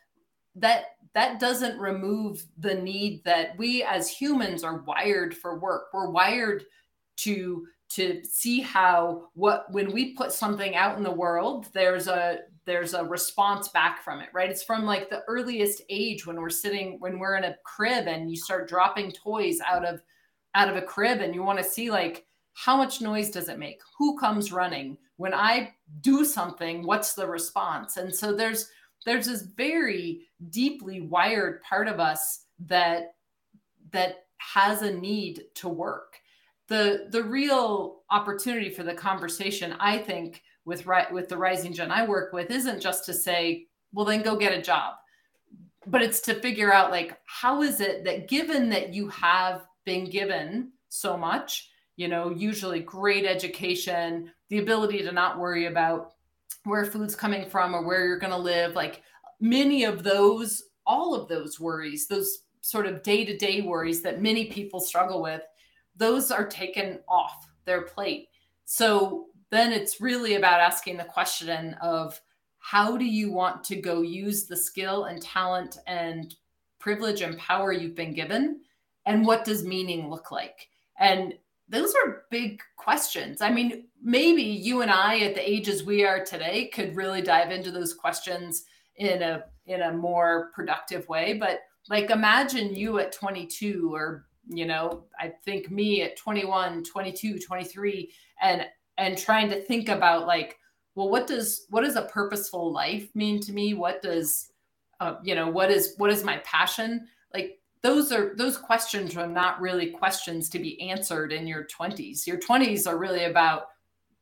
that 0.56 0.86
that 1.14 1.40
doesn't 1.40 1.80
remove 1.80 2.44
the 2.58 2.76
need 2.76 3.24
that 3.26 3.58
we 3.58 3.84
as 3.84 4.10
humans 4.10 4.64
are 4.64 4.82
wired 4.84 5.36
for 5.36 5.60
work. 5.60 5.88
We're 5.94 6.10
wired 6.10 6.66
to 7.18 7.68
to 7.90 8.24
see 8.24 8.62
how 8.62 9.30
what 9.34 9.72
when 9.72 9.92
we 9.92 10.14
put 10.14 10.32
something 10.32 10.76
out 10.76 10.98
in 10.98 11.04
the 11.04 11.12
world, 11.12 11.68
there's 11.74 12.08
a 12.08 12.40
there's 12.65 12.93
a 12.93 13.04
response 13.04 13.69
back 13.69 14.04
from 14.04 14.19
it, 14.21 14.30
right? 14.34 14.50
It's 14.50 14.63
from 14.63 14.86
like 14.86 15.10
the 15.10 15.24
earliest 15.28 15.82
age 15.89 16.26
when 16.26 16.38
we're 16.38 16.50
sitting 16.50 16.97
when 17.00 17.19
we're 17.19 17.36
in 17.36 17.45
a 17.45 17.56
crib 17.65 18.08
and 18.08 18.30
you 18.30 18.38
start 18.38 18.69
dropping 18.69 19.12
toys 19.12 19.60
out 19.65 19.86
of 19.86 20.02
out 20.54 20.69
of 20.69 20.76
a 20.76 20.82
crib 20.82 21.21
and 21.21 21.34
you 21.34 21.43
want 21.43 21.58
to 21.58 21.63
see 21.63 21.89
like 21.89 22.26
how 22.54 22.78
much 22.78 23.02
noise 23.02 23.30
does 23.30 23.50
it 23.50 23.58
make? 23.58 23.80
Who 23.97 24.17
comes 24.17 24.52
running? 24.52 24.97
When 25.17 25.34
I 25.34 25.74
do 26.02 26.26
something, 26.26 26.86
what's 26.86 27.13
the 27.13 27.28
response? 27.28 27.97
And 27.97 28.13
so 28.13 28.36
there's 28.36 28.69
there's 29.06 29.28
this 29.28 29.41
very 29.41 30.30
deeply 30.50 31.02
wired 31.02 31.62
part 31.63 31.88
of 31.88 32.00
us 32.00 32.45
that 32.67 33.13
that 33.91 34.26
has 34.38 34.82
a 34.82 34.91
need 34.91 35.43
to 35.56 35.69
work 35.69 36.17
the 36.71 37.08
the 37.10 37.24
real 37.24 38.04
opportunity 38.10 38.69
for 38.69 38.84
the 38.84 38.93
conversation 38.93 39.76
i 39.80 39.97
think 39.97 40.41
with 40.65 40.86
with 41.12 41.28
the 41.28 41.38
rising 41.38 41.74
gen 41.74 41.91
i 41.91 42.06
work 42.06 42.34
with 42.34 42.52
isn't 42.52 42.82
just 42.82 43.06
to 43.06 43.13
say 43.13 43.65
well 43.93 44.06
then 44.06 44.21
go 44.21 44.36
get 44.36 44.58
a 44.58 44.62
job. 44.62 44.95
But 45.88 46.02
it's 46.02 46.21
to 46.21 46.36
figure 46.36 46.74
out 46.74 46.91
like 46.91 47.17
how 47.26 47.63
is 47.63 47.82
it 47.82 48.04
that 48.06 48.28
given 48.28 48.69
that 48.69 48.93
you 48.93 49.10
have 49.10 49.65
been 49.84 50.10
given 50.10 50.71
so 50.89 51.17
much 51.17 51.69
you 51.95 52.08
know 52.08 52.30
usually 52.30 52.80
great 52.80 53.26
education 53.26 54.32
the 54.50 54.60
ability 54.60 55.00
to 55.00 55.12
not 55.12 55.39
worry 55.39 55.65
about 55.65 56.13
where 56.65 56.86
food's 56.86 57.15
coming 57.15 57.50
from 57.50 57.74
or 57.74 57.84
where 57.84 58.06
you're 58.06 58.19
going 58.19 58.32
to 58.32 58.38
live 58.38 58.76
like 58.76 59.02
many 59.39 59.84
of 59.86 60.04
those 60.04 60.63
all 60.86 61.15
of 61.15 61.28
those 61.28 61.60
worries 61.60 62.08
those 62.08 62.43
sort 62.62 62.86
of 62.86 63.02
day-to-day 63.02 63.62
worries 63.62 64.04
that 64.04 64.21
many 64.21 64.45
people 64.45 64.80
struggle 64.80 65.21
with 65.21 65.41
those 65.95 66.32
are 66.32 66.47
taken 66.47 67.00
off 67.08 67.47
their 67.65 67.82
plate. 67.82 68.28
So 68.65 69.28
then 69.52 69.72
it's 69.72 70.02
really 70.02 70.36
about 70.36 70.60
asking 70.60 70.98
the 70.98 71.04
question 71.04 71.76
of 71.82 72.20
how 72.60 72.98
do 72.98 73.06
you 73.06 73.32
want 73.32 73.64
to 73.66 73.76
go 73.76 74.02
use 74.02 74.46
the 74.46 74.58
skill 74.58 75.06
and 75.06 75.22
talent 75.22 75.78
and 75.88 76.36
privilege 76.80 77.22
and 77.22 77.38
power 77.38 77.72
you've 77.72 77.96
been 77.96 78.14
given 78.14 78.62
and 79.06 79.26
what 79.26 79.46
does 79.46 79.64
meaning 79.64 80.10
look 80.10 80.32
like 80.32 80.70
and 81.00 81.34
those 81.72 81.94
are 81.96 82.24
big 82.30 82.62
questions. 82.76 83.42
I 83.42 83.50
mean, 83.50 83.86
maybe 84.04 84.44
you 84.44 84.82
and 84.82 84.92
I 84.92 85.20
at 85.20 85.36
the 85.36 85.50
ages 85.50 85.84
we 85.84 86.04
are 86.06 86.24
today 86.24 86.68
could 86.68 86.96
really 86.98 87.22
dive 87.22 87.50
into 87.50 87.72
those 87.72 87.94
questions 87.94 88.66
in 88.98 89.22
a 89.22 89.46
in 89.66 89.82
a 89.82 89.94
more 89.94 90.52
productive 90.54 91.08
way, 91.08 91.34
but 91.34 91.62
like 91.90 92.10
imagine 92.10 92.76
you 92.76 93.00
at 93.00 93.14
22 93.14 93.90
or 93.94 94.26
you 94.48 94.66
know, 94.66 95.06
I 95.20 95.32
think 95.46 95.72
me 95.72 96.02
at 96.02 96.18
21, 96.18 96.84
22, 96.84 97.40
23 97.40 98.12
and 98.42 98.66
and 99.02 99.18
trying 99.18 99.50
to 99.50 99.62
think 99.62 99.90
about 99.90 100.28
like 100.28 100.58
well 100.96 101.10
what 101.10 101.28
does 101.28 101.66
what 101.70 101.82
does 101.82 101.96
a 101.96 102.04
purposeful 102.04 102.72
life 102.72 103.10
mean 103.16 103.40
to 103.42 103.52
me? 103.52 103.74
What 103.74 104.02
does 104.02 104.52
uh, 105.00 105.16
you 105.24 105.34
know, 105.34 105.50
what 105.50 105.72
is 105.72 105.96
what 105.98 106.12
is 106.12 106.24
my 106.24 106.38
passion? 106.46 107.08
Like 107.34 107.60
those 107.82 108.12
are 108.12 108.36
those 108.38 108.58
questions 108.58 109.18
are 109.18 109.28
not 109.28 109.60
really 109.60 109.90
questions 109.90 110.50
to 110.50 110.60
be 110.60 110.80
answered 110.82 111.34
in 111.34 111.48
your 111.48 111.66
20s 111.66 112.28
your 112.28 112.38
20s 112.38 112.88
are 112.88 112.98
really 112.98 113.26
about 113.26 113.70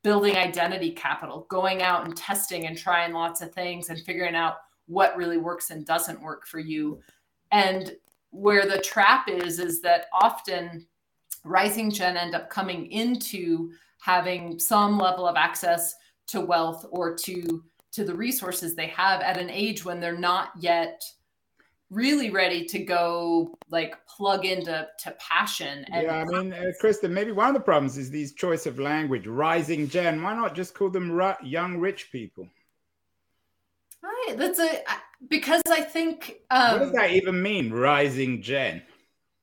building 0.01 0.37
identity 0.37 0.91
capital 0.91 1.45
going 1.49 1.81
out 1.81 2.05
and 2.05 2.15
testing 2.15 2.67
and 2.67 2.77
trying 2.77 3.13
lots 3.13 3.41
of 3.41 3.53
things 3.53 3.89
and 3.89 3.99
figuring 4.05 4.35
out 4.35 4.55
what 4.87 5.15
really 5.17 5.37
works 5.37 5.71
and 5.71 5.85
doesn't 5.85 6.21
work 6.21 6.47
for 6.47 6.59
you 6.59 6.99
and 7.51 7.95
where 8.31 8.65
the 8.65 8.79
trap 8.79 9.27
is 9.27 9.59
is 9.59 9.81
that 9.81 10.05
often 10.13 10.85
rising 11.43 11.91
gen 11.91 12.15
end 12.15 12.35
up 12.35 12.49
coming 12.49 12.89
into 12.91 13.71
having 13.99 14.59
some 14.59 14.97
level 14.97 15.27
of 15.27 15.35
access 15.35 15.95
to 16.27 16.41
wealth 16.41 16.85
or 16.91 17.15
to 17.15 17.63
to 17.91 18.03
the 18.03 18.13
resources 18.13 18.75
they 18.75 18.87
have 18.87 19.21
at 19.21 19.37
an 19.37 19.49
age 19.49 19.83
when 19.83 19.99
they're 19.99 20.17
not 20.17 20.51
yet 20.59 21.03
really 21.89 22.29
ready 22.29 22.63
to 22.65 22.79
go 22.79 23.57
like 23.71 23.95
plug 24.05 24.45
into 24.45 24.87
to 24.99 25.11
passion 25.19 25.83
and 25.91 26.03
yeah 26.03 26.21
i 26.21 26.25
mean 26.25 26.53
uh, 26.53 26.71
kristin 26.81 27.09
maybe 27.09 27.31
one 27.31 27.47
of 27.47 27.55
the 27.55 27.59
problems 27.59 27.97
is 27.97 28.11
these 28.11 28.33
choice 28.33 28.67
of 28.67 28.77
language 28.77 29.25
rising 29.25 29.87
gen. 29.89 30.21
Why 30.21 30.35
not 30.35 30.55
just 30.55 30.75
call 30.75 30.91
them 30.91 31.19
young 31.43 31.77
rich 31.77 32.11
people? 32.11 32.47
Right 34.03 34.35
that's 34.37 34.59
a 34.59 34.83
because 35.27 35.63
i 35.69 35.81
think 35.81 36.41
um, 36.51 36.73
what 36.73 36.79
does 36.79 36.91
that 36.93 37.11
even 37.11 37.41
mean 37.41 37.71
rising 37.71 38.41
gen 38.41 38.81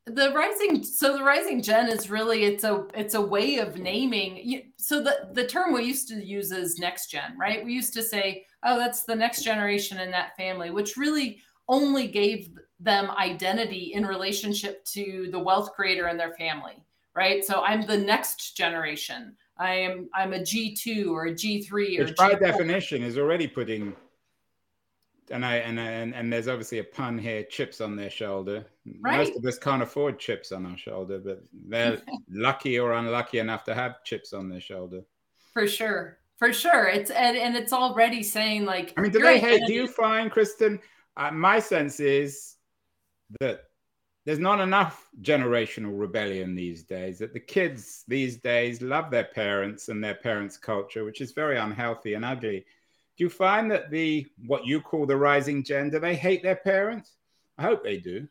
the 0.06 0.30
rising 0.32 0.84
so 0.84 1.16
the 1.16 1.22
rising 1.22 1.60
gen 1.60 1.88
is 1.88 2.08
really 2.08 2.44
it's 2.44 2.62
a 2.62 2.86
it's 2.94 3.14
a 3.14 3.20
way 3.20 3.58
of 3.58 3.76
naming 3.76 4.70
so 4.76 5.02
the 5.02 5.28
the 5.32 5.44
term 5.44 5.74
we 5.74 5.82
used 5.82 6.06
to 6.06 6.24
use 6.24 6.52
is 6.52 6.78
next 6.78 7.10
gen 7.10 7.36
right? 7.38 7.64
We 7.64 7.72
used 7.72 7.92
to 7.94 8.02
say 8.02 8.46
oh 8.62 8.78
that's 8.78 9.02
the 9.02 9.16
next 9.16 9.42
generation 9.42 9.98
in 9.98 10.12
that 10.12 10.36
family 10.36 10.70
which 10.70 10.96
really 10.96 11.40
only 11.68 12.06
gave 12.06 12.50
them 12.78 13.10
identity 13.12 13.92
in 13.94 14.06
relationship 14.06 14.84
to 14.84 15.28
the 15.32 15.38
wealth 15.38 15.72
creator 15.72 16.06
and 16.06 16.18
their 16.18 16.34
family 16.34 16.84
right? 17.16 17.44
So 17.44 17.62
i'm 17.62 17.84
the 17.84 17.98
next 17.98 18.56
generation. 18.56 19.34
I 19.58 19.74
am 19.74 20.08
i'm 20.14 20.34
a 20.34 20.38
g2 20.38 21.10
or 21.10 21.26
a 21.26 21.32
g3 21.32 21.98
which 21.98 22.16
by 22.16 22.34
G4. 22.34 22.40
definition 22.40 23.02
is 23.02 23.18
already 23.18 23.48
putting 23.48 23.92
and 25.30 25.44
I 25.44 25.56
and, 25.56 25.78
and 25.78 26.14
and 26.14 26.32
there's 26.32 26.48
obviously 26.48 26.78
a 26.78 26.84
pun 26.84 27.18
here: 27.18 27.42
chips 27.44 27.80
on 27.80 27.96
their 27.96 28.10
shoulder. 28.10 28.66
Right. 29.00 29.18
Most 29.18 29.36
of 29.36 29.44
us 29.44 29.58
can't 29.58 29.82
afford 29.82 30.18
chips 30.18 30.52
on 30.52 30.66
our 30.66 30.76
shoulder, 30.76 31.18
but 31.18 31.42
they're 31.52 31.98
lucky 32.30 32.78
or 32.78 32.92
unlucky 32.92 33.38
enough 33.38 33.64
to 33.64 33.74
have 33.74 34.04
chips 34.04 34.32
on 34.32 34.48
their 34.48 34.60
shoulder. 34.60 35.02
For 35.52 35.66
sure, 35.66 36.18
for 36.36 36.52
sure. 36.52 36.86
It's 36.86 37.10
and, 37.10 37.36
and 37.36 37.56
it's 37.56 37.72
already 37.72 38.22
saying 38.22 38.64
like. 38.64 38.94
I 38.96 39.00
mean, 39.00 39.12
do 39.12 39.20
they 39.20 39.38
hate? 39.38 39.62
Do 39.66 39.72
you 39.72 39.88
find, 39.88 40.30
Kristin? 40.30 40.80
Uh, 41.16 41.30
my 41.30 41.58
sense 41.58 41.98
is 41.98 42.56
that 43.40 43.62
there's 44.26 44.38
not 44.38 44.60
enough 44.60 45.08
generational 45.22 45.98
rebellion 45.98 46.54
these 46.54 46.82
days. 46.82 47.18
That 47.18 47.32
the 47.32 47.40
kids 47.40 48.04
these 48.08 48.36
days 48.36 48.82
love 48.82 49.10
their 49.10 49.24
parents 49.24 49.88
and 49.88 50.02
their 50.02 50.16
parents' 50.16 50.58
culture, 50.58 51.04
which 51.04 51.20
is 51.20 51.32
very 51.32 51.58
unhealthy 51.58 52.14
and 52.14 52.24
ugly 52.24 52.66
do 53.16 53.24
you 53.24 53.30
find 53.30 53.70
that 53.70 53.90
the 53.90 54.26
what 54.46 54.66
you 54.66 54.80
call 54.80 55.06
the 55.06 55.16
rising 55.16 55.64
gender 55.64 55.98
they 55.98 56.14
hate 56.14 56.42
their 56.42 56.56
parents? 56.56 57.16
I 57.58 57.62
hope 57.62 57.82
they 57.82 57.96
do. 57.96 58.28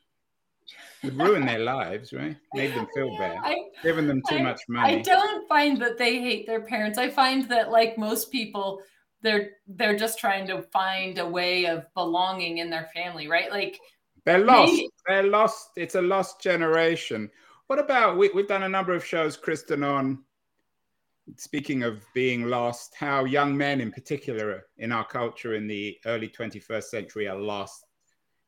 It 1.03 1.13
ruin 1.13 1.45
their 1.45 1.59
lives, 1.59 2.13
right? 2.13 2.35
Made 2.53 2.73
them 2.73 2.87
feel 2.95 3.15
bad, 3.17 3.37
I, 3.43 3.55
giving 3.83 4.07
them 4.07 4.21
too 4.27 4.37
I, 4.37 4.41
much 4.41 4.61
money. 4.67 4.97
I 4.97 5.01
don't 5.01 5.47
find 5.47 5.79
that 5.81 5.97
they 5.97 6.19
hate 6.19 6.47
their 6.47 6.61
parents. 6.61 6.97
I 6.97 7.09
find 7.09 7.47
that, 7.49 7.71
like 7.71 7.97
most 7.97 8.31
people, 8.31 8.81
they're 9.21 9.51
they're 9.67 9.97
just 9.97 10.19
trying 10.19 10.47
to 10.47 10.63
find 10.63 11.19
a 11.19 11.27
way 11.27 11.65
of 11.65 11.85
belonging 11.93 12.57
in 12.57 12.69
their 12.69 12.89
family, 12.93 13.27
right? 13.27 13.51
Like 13.51 13.79
they're 14.25 14.43
lost. 14.43 14.71
Maybe, 14.71 14.89
they're 15.07 15.23
lost. 15.23 15.69
It's 15.75 15.95
a 15.95 16.01
lost 16.01 16.41
generation. 16.41 17.29
What 17.67 17.79
about 17.79 18.17
we, 18.17 18.29
we've 18.33 18.47
done 18.47 18.63
a 18.63 18.69
number 18.69 18.93
of 18.93 19.05
shows, 19.05 19.37
Kristin, 19.37 19.85
on 19.85 20.23
speaking 21.37 21.83
of 21.83 22.03
being 22.13 22.45
lost, 22.45 22.95
how 22.95 23.25
young 23.25 23.57
men 23.57 23.81
in 23.81 23.91
particular 23.91 24.65
in 24.77 24.91
our 24.91 25.05
culture 25.05 25.55
in 25.55 25.67
the 25.67 25.97
early 26.05 26.27
21st 26.27 26.83
century 26.83 27.27
are 27.27 27.39
lost 27.39 27.85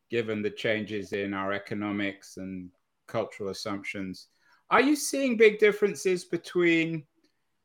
given 0.10 0.42
the 0.42 0.50
changes 0.50 1.12
in 1.12 1.34
our 1.34 1.52
economics 1.52 2.38
and 2.38 2.70
cultural 3.08 3.50
assumptions. 3.50 4.28
Are 4.70 4.82
you 4.82 4.96
seeing 4.96 5.38
big 5.38 5.60
differences 5.60 6.26
between, 6.26 7.04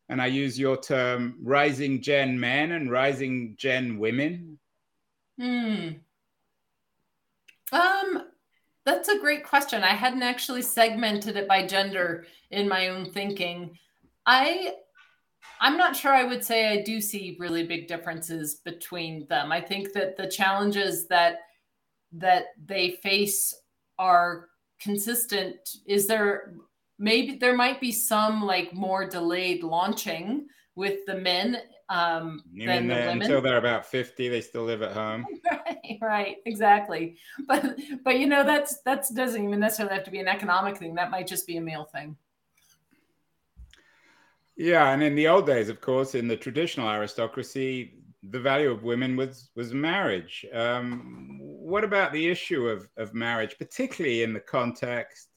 and 0.08 0.20
I 0.20 0.26
use 0.26 0.58
your 0.58 0.76
term, 0.76 1.36
rising 1.42 2.00
gen 2.00 2.38
men 2.38 2.72
and 2.72 2.90
rising 2.90 3.54
gen 3.58 3.98
women? 3.98 4.58
Hmm. 5.38 5.88
Um, 7.72 8.24
that's 8.84 9.08
a 9.08 9.18
great 9.18 9.44
question. 9.44 9.82
I 9.82 9.94
hadn't 9.94 10.22
actually 10.22 10.62
segmented 10.62 11.36
it 11.36 11.48
by 11.48 11.66
gender 11.66 12.26
in 12.50 12.68
my 12.68 12.88
own 12.88 13.10
thinking. 13.12 13.78
I 14.26 14.74
I'm 15.60 15.76
not 15.76 15.96
sure 15.96 16.12
I 16.12 16.24
would 16.24 16.44
say 16.44 16.68
I 16.68 16.82
do 16.82 17.00
see 17.00 17.36
really 17.38 17.64
big 17.66 17.86
differences 17.86 18.56
between 18.56 19.26
them. 19.28 19.52
I 19.52 19.60
think 19.60 19.92
that 19.92 20.16
the 20.16 20.28
challenges 20.28 21.06
that 21.08 21.40
that 22.12 22.46
they 22.66 22.92
face 23.02 23.54
are 23.98 24.48
consistent. 24.80 25.56
Is 25.86 26.06
there 26.06 26.54
maybe 26.98 27.36
there 27.36 27.56
might 27.56 27.80
be 27.80 27.92
some 27.92 28.42
like 28.42 28.74
more 28.74 29.08
delayed 29.08 29.62
launching 29.62 30.46
with 30.74 31.04
the 31.06 31.14
men 31.14 31.58
um, 31.88 32.42
than 32.54 32.88
the 32.88 32.94
women. 32.94 33.22
Until 33.22 33.42
they're 33.42 33.58
about 33.58 33.84
50, 33.84 34.28
they 34.28 34.40
still 34.40 34.64
live 34.64 34.82
at 34.82 34.92
home. 34.92 35.26
right, 35.50 35.98
right, 36.00 36.36
exactly. 36.46 37.18
But 37.46 37.78
but 38.04 38.18
you 38.18 38.26
know 38.26 38.44
that's 38.44 38.80
that's 38.82 39.10
doesn't 39.10 39.44
even 39.44 39.60
necessarily 39.60 39.94
have 39.94 40.04
to 40.04 40.10
be 40.10 40.20
an 40.20 40.28
economic 40.28 40.78
thing. 40.78 40.94
That 40.94 41.10
might 41.10 41.26
just 41.26 41.46
be 41.46 41.58
a 41.58 41.60
male 41.60 41.84
thing. 41.84 42.16
Yeah, 44.56 44.92
and 44.92 45.02
in 45.02 45.14
the 45.14 45.28
old 45.28 45.46
days, 45.46 45.68
of 45.68 45.80
course, 45.80 46.14
in 46.14 46.28
the 46.28 46.36
traditional 46.36 46.88
aristocracy, 46.88 48.02
the 48.22 48.40
value 48.40 48.70
of 48.70 48.84
women 48.84 49.16
was 49.16 49.50
was 49.56 49.72
marriage. 49.72 50.46
Um, 50.52 51.38
what 51.40 51.84
about 51.84 52.12
the 52.12 52.28
issue 52.28 52.68
of 52.68 52.88
of 52.96 53.14
marriage, 53.14 53.56
particularly 53.58 54.22
in 54.22 54.32
the 54.32 54.40
context 54.40 55.28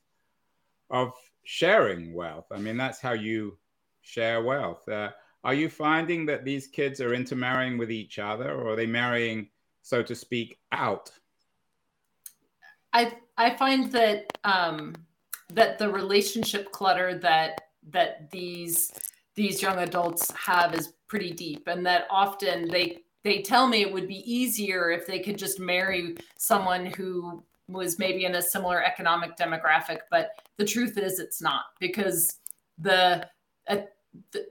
of 0.90 1.14
sharing 1.44 2.14
wealth? 2.14 2.46
I 2.52 2.58
mean, 2.58 2.78
that's 2.78 3.00
how 3.00 3.14
you 3.14 3.58
share 4.02 4.44
wealth. 4.44 4.88
Uh, 4.88 5.10
are 5.44 5.54
you 5.54 5.70
finding 5.70 6.26
that 6.26 6.44
these 6.44 6.68
kids 6.68 7.00
are 7.00 7.14
intermarrying 7.14 7.78
with 7.78 7.92
each 7.92 8.20
other, 8.20 8.52
or 8.52 8.74
are 8.74 8.76
they 8.76 8.86
marrying, 8.86 9.50
so 9.82 10.04
to 10.04 10.14
speak, 10.14 10.60
out? 10.72 11.10
I 12.94 13.18
I 13.38 13.56
find 13.56 13.92
that 13.92 14.26
um, 14.44 14.96
that 15.54 15.78
the 15.78 15.90
relationship 15.90 16.72
clutter 16.72 17.18
that 17.20 17.62
that 17.92 18.30
these 18.32 18.92
these 19.36 19.62
young 19.62 19.80
adults 19.80 20.32
have 20.32 20.74
is 20.74 20.94
pretty 21.08 21.32
deep 21.32 21.68
and 21.68 21.86
that 21.86 22.08
often 22.10 22.68
they 22.70 23.02
they 23.24 23.42
tell 23.42 23.68
me 23.68 23.82
it 23.82 23.92
would 23.92 24.08
be 24.08 24.32
easier 24.32 24.92
if 24.92 25.06
they 25.06 25.20
could 25.20 25.38
just 25.38 25.60
marry 25.60 26.16
someone 26.38 26.86
who 26.86 27.44
was 27.68 27.98
maybe 27.98 28.26
in 28.26 28.36
a 28.36 28.42
similar 28.42 28.84
economic 28.84 29.36
demographic 29.38 30.00
but 30.10 30.32
the 30.58 30.66
truth 30.66 30.98
is 30.98 31.20
it's 31.20 31.42
not 31.42 31.66
because 31.80 32.40
the, 32.80 33.28
uh, 33.68 33.78
the 34.32 34.46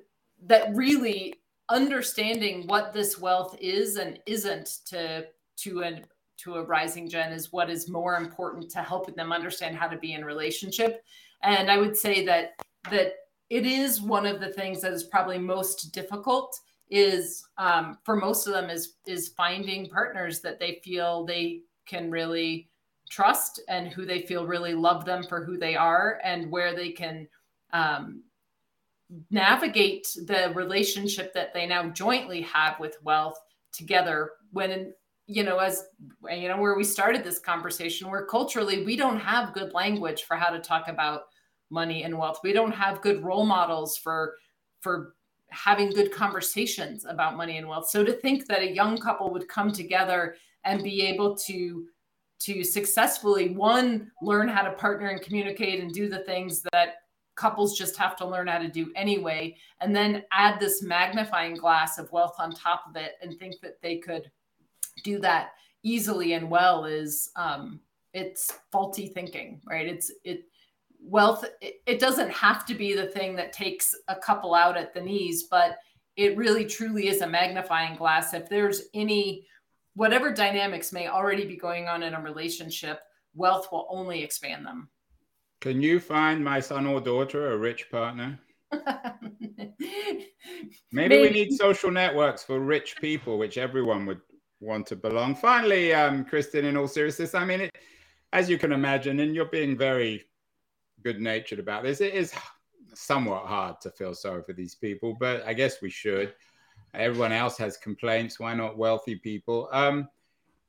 that 0.46 0.74
really 0.74 1.34
understanding 1.70 2.66
what 2.66 2.92
this 2.92 3.18
wealth 3.18 3.56
is 3.60 3.96
and 3.96 4.18
isn't 4.26 4.80
to 4.86 5.26
to 5.56 5.82
a 5.82 6.02
to 6.36 6.56
a 6.56 6.62
rising 6.62 7.08
gen 7.08 7.32
is 7.32 7.52
what 7.52 7.70
is 7.70 7.88
more 7.88 8.16
important 8.16 8.70
to 8.70 8.82
helping 8.82 9.14
them 9.14 9.32
understand 9.32 9.76
how 9.76 9.86
to 9.86 9.96
be 9.96 10.12
in 10.12 10.24
relationship. 10.24 11.02
And 11.42 11.70
i 11.70 11.78
would 11.78 11.96
say 11.96 12.24
that 12.26 12.52
that 12.90 13.14
it 13.50 13.66
is 13.66 14.00
one 14.00 14.26
of 14.26 14.40
the 14.40 14.52
things 14.52 14.80
that 14.80 14.92
is 14.92 15.04
probably 15.04 15.38
most 15.38 15.92
difficult 15.92 16.58
is 16.90 17.44
um, 17.58 17.98
for 18.04 18.16
most 18.16 18.46
of 18.46 18.52
them 18.52 18.70
is 18.70 18.94
is 19.06 19.28
finding 19.36 19.88
partners 19.88 20.40
that 20.40 20.60
they 20.60 20.80
feel 20.84 21.24
they 21.24 21.60
can 21.86 22.10
really 22.10 22.68
trust 23.10 23.60
and 23.68 23.88
who 23.88 24.04
they 24.04 24.22
feel 24.22 24.46
really 24.46 24.74
love 24.74 25.04
them 25.04 25.22
for 25.22 25.44
who 25.44 25.58
they 25.58 25.76
are 25.76 26.20
and 26.24 26.50
where 26.50 26.74
they 26.74 26.90
can 26.90 27.26
um, 27.72 28.22
navigate 29.30 30.08
the 30.26 30.52
relationship 30.54 31.32
that 31.34 31.52
they 31.52 31.66
now 31.66 31.88
jointly 31.90 32.40
have 32.42 32.78
with 32.80 32.96
wealth 33.02 33.38
together 33.72 34.30
when 34.52 34.92
you 35.26 35.42
know 35.42 35.58
as 35.58 35.84
you 36.30 36.48
know 36.48 36.60
where 36.60 36.76
we 36.76 36.84
started 36.84 37.24
this 37.24 37.38
conversation 37.38 38.10
where 38.10 38.26
culturally 38.26 38.84
we 38.84 38.96
don't 38.96 39.18
have 39.18 39.54
good 39.54 39.72
language 39.72 40.24
for 40.24 40.36
how 40.36 40.50
to 40.50 40.58
talk 40.58 40.88
about 40.88 41.22
money 41.70 42.04
and 42.04 42.16
wealth. 42.16 42.40
We 42.42 42.52
don't 42.52 42.74
have 42.74 43.02
good 43.02 43.24
role 43.24 43.46
models 43.46 43.96
for 43.96 44.34
for 44.80 45.14
having 45.50 45.90
good 45.90 46.12
conversations 46.12 47.04
about 47.04 47.36
money 47.36 47.58
and 47.58 47.68
wealth. 47.68 47.88
So 47.88 48.04
to 48.04 48.12
think 48.12 48.46
that 48.46 48.62
a 48.62 48.72
young 48.72 48.98
couple 48.98 49.30
would 49.32 49.48
come 49.48 49.72
together 49.72 50.36
and 50.64 50.82
be 50.82 51.02
able 51.02 51.36
to 51.36 51.86
to 52.40 52.64
successfully 52.64 53.50
one 53.50 54.10
learn 54.20 54.48
how 54.48 54.62
to 54.62 54.72
partner 54.72 55.08
and 55.08 55.22
communicate 55.22 55.80
and 55.80 55.92
do 55.92 56.08
the 56.08 56.18
things 56.20 56.62
that 56.72 56.96
couples 57.36 57.76
just 57.76 57.96
have 57.96 58.16
to 58.16 58.26
learn 58.26 58.46
how 58.46 58.58
to 58.58 58.68
do 58.68 58.92
anyway 58.96 59.56
and 59.80 59.94
then 59.94 60.22
add 60.32 60.60
this 60.60 60.82
magnifying 60.82 61.54
glass 61.54 61.98
of 61.98 62.10
wealth 62.12 62.34
on 62.38 62.52
top 62.52 62.82
of 62.88 62.96
it 62.96 63.12
and 63.22 63.38
think 63.38 63.54
that 63.60 63.80
they 63.82 63.98
could 63.98 64.30
do 65.02 65.18
that 65.18 65.50
easily 65.82 66.34
and 66.34 66.48
well 66.48 66.84
is 66.84 67.30
um, 67.36 67.80
it's 68.12 68.52
faulty 68.70 69.08
thinking 69.08 69.60
right 69.66 69.86
it's 69.86 70.12
it 70.24 70.44
wealth 71.06 71.44
it, 71.60 72.00
doesn't 72.00 72.30
have 72.30 72.64
to 72.64 72.74
be 72.74 72.94
the 72.94 73.06
thing 73.06 73.36
that 73.36 73.52
takes 73.52 73.94
a 74.08 74.16
couple 74.16 74.54
out 74.54 74.76
at 74.76 74.94
the 74.94 75.00
knees 75.00 75.44
but 75.50 75.76
it 76.16 76.36
really 76.36 76.64
truly 76.64 77.08
is 77.08 77.20
a 77.20 77.26
magnifying 77.26 77.96
glass. 77.96 78.34
If 78.34 78.48
there's 78.48 78.82
any 78.94 79.46
whatever 79.94 80.32
dynamics 80.32 80.92
may 80.92 81.08
already 81.08 81.46
be 81.46 81.56
going 81.56 81.88
on 81.88 82.02
in 82.02 82.14
a 82.14 82.20
relationship 82.20 83.00
wealth 83.34 83.68
will 83.72 83.86
only 83.90 84.22
expand 84.22 84.64
them. 84.64 84.88
Can 85.60 85.82
you 85.82 85.98
find 85.98 86.44
my 86.44 86.60
son 86.60 86.86
or 86.86 87.00
daughter 87.00 87.52
a 87.52 87.56
rich 87.56 87.90
partner? 87.90 88.38
Maybe, 88.70 90.26
Maybe, 90.92 91.20
we 91.20 91.30
need 91.30 91.52
social 91.52 91.90
networks 91.90 92.44
for 92.44 92.60
rich 92.60 92.96
people, 93.00 93.38
which 93.38 93.58
everyone 93.58 94.06
would 94.06 94.20
want 94.60 94.86
to 94.88 94.96
belong. 94.96 95.34
Finally, 95.34 95.94
um, 95.94 96.24
Kristin, 96.24 96.64
in 96.64 96.76
all 96.76 96.86
seriousness, 96.86 97.34
I 97.34 97.44
mean, 97.44 97.62
it, 97.62 97.78
as 98.32 98.48
you 98.48 98.58
can 98.58 98.72
imagine, 98.72 99.20
and 99.20 99.34
you're 99.34 99.46
being 99.46 99.76
very 99.76 100.24
good 101.04 101.20
natured 101.20 101.58
about 101.58 101.82
this, 101.82 102.00
it 102.00 102.14
is 102.14 102.32
somewhat 102.94 103.46
hard 103.46 103.80
to 103.82 103.90
feel 103.90 104.14
sorry 104.14 104.42
for 104.42 104.52
these 104.52 104.74
people, 104.74 105.16
but 105.20 105.46
I 105.46 105.52
guess 105.52 105.82
we 105.82 105.90
should. 105.90 106.34
Everyone 106.94 107.32
else 107.32 107.58
has 107.58 107.76
complaints. 107.76 108.40
Why 108.40 108.54
not 108.54 108.78
wealthy 108.78 109.16
people? 109.16 109.68
Um, 109.72 110.08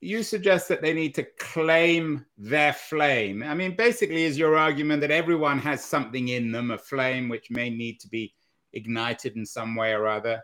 you 0.02 0.24
suggest 0.24 0.68
that 0.68 0.82
they 0.82 0.94
need 0.94 1.16
to 1.16 1.24
claim 1.40 2.26
their 2.38 2.74
flame. 2.74 3.44
I 3.44 3.56
mean, 3.56 3.76
basically, 3.76 4.24
is 4.24 4.38
your 4.38 4.58
argument 4.58 5.02
that 5.02 5.12
everyone 5.12 5.60
has 5.60 5.84
something 5.84 6.28
in 6.30 6.52
them, 6.52 6.72
a 6.72 6.78
flame 6.78 7.30
which 7.30 7.50
may 7.50 7.70
need 7.70 8.00
to 8.02 8.08
be 8.08 8.34
ignited 8.74 9.36
in 9.36 9.46
some 9.46 9.76
way 9.76 9.94
or 9.94 10.08
other, 10.08 10.42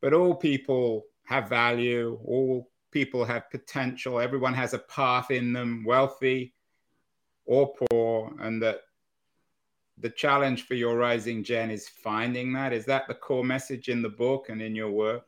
but 0.00 0.12
all 0.12 0.34
people 0.34 1.06
have 1.24 1.48
value, 1.48 2.18
all 2.24 2.70
people 2.90 3.24
have 3.24 3.50
potential, 3.50 4.20
everyone 4.20 4.54
has 4.54 4.74
a 4.74 4.78
path 4.78 5.30
in 5.30 5.52
them, 5.52 5.84
wealthy 5.86 6.52
or 7.46 7.72
poor, 7.90 8.32
and 8.40 8.62
that 8.62 8.82
the 10.00 10.10
challenge 10.10 10.66
for 10.66 10.74
your 10.74 10.96
rising 10.96 11.42
gen 11.42 11.70
is 11.70 11.88
finding 11.88 12.52
that. 12.54 12.72
Is 12.72 12.84
that 12.86 13.06
the 13.08 13.14
core 13.14 13.44
message 13.44 13.88
in 13.88 14.02
the 14.02 14.08
book 14.08 14.48
and 14.48 14.60
in 14.60 14.74
your 14.74 14.90
work? 14.90 15.26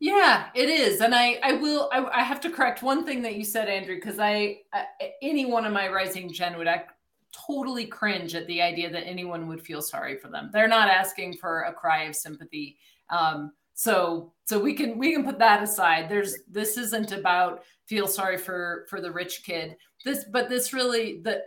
Yeah, 0.00 0.48
it 0.54 0.68
is, 0.68 1.00
and 1.00 1.14
I 1.14 1.38
I 1.42 1.52
will 1.54 1.88
I, 1.92 2.04
I 2.20 2.22
have 2.22 2.40
to 2.40 2.50
correct 2.50 2.82
one 2.82 3.06
thing 3.06 3.22
that 3.22 3.36
you 3.36 3.44
said, 3.44 3.68
Andrew, 3.68 3.94
because 3.94 4.18
I, 4.18 4.58
I, 4.72 4.84
any 5.22 5.46
one 5.46 5.64
of 5.64 5.72
my 5.72 5.88
rising 5.88 6.32
gen 6.32 6.58
would 6.58 6.66
act, 6.66 6.92
totally 7.32 7.86
cringe 7.86 8.34
at 8.34 8.46
the 8.46 8.60
idea 8.60 8.90
that 8.90 9.06
anyone 9.06 9.46
would 9.48 9.62
feel 9.62 9.80
sorry 9.80 10.18
for 10.18 10.28
them. 10.28 10.50
They're 10.52 10.68
not 10.68 10.88
asking 10.88 11.34
for 11.34 11.62
a 11.62 11.72
cry 11.72 12.02
of 12.04 12.16
sympathy. 12.16 12.76
Um, 13.08 13.52
so 13.74 14.32
so 14.44 14.58
we 14.58 14.74
can 14.74 14.98
we 14.98 15.12
can 15.12 15.24
put 15.24 15.38
that 15.38 15.62
aside. 15.62 16.08
There's 16.08 16.36
this 16.50 16.76
isn't 16.76 17.12
about 17.12 17.62
feel 17.86 18.06
sorry 18.06 18.36
for 18.36 18.86
for 18.88 19.00
the 19.00 19.10
rich 19.10 19.42
kid. 19.44 19.76
This 20.04 20.24
but 20.30 20.48
this 20.48 20.72
really 20.72 21.20
the 21.22 21.42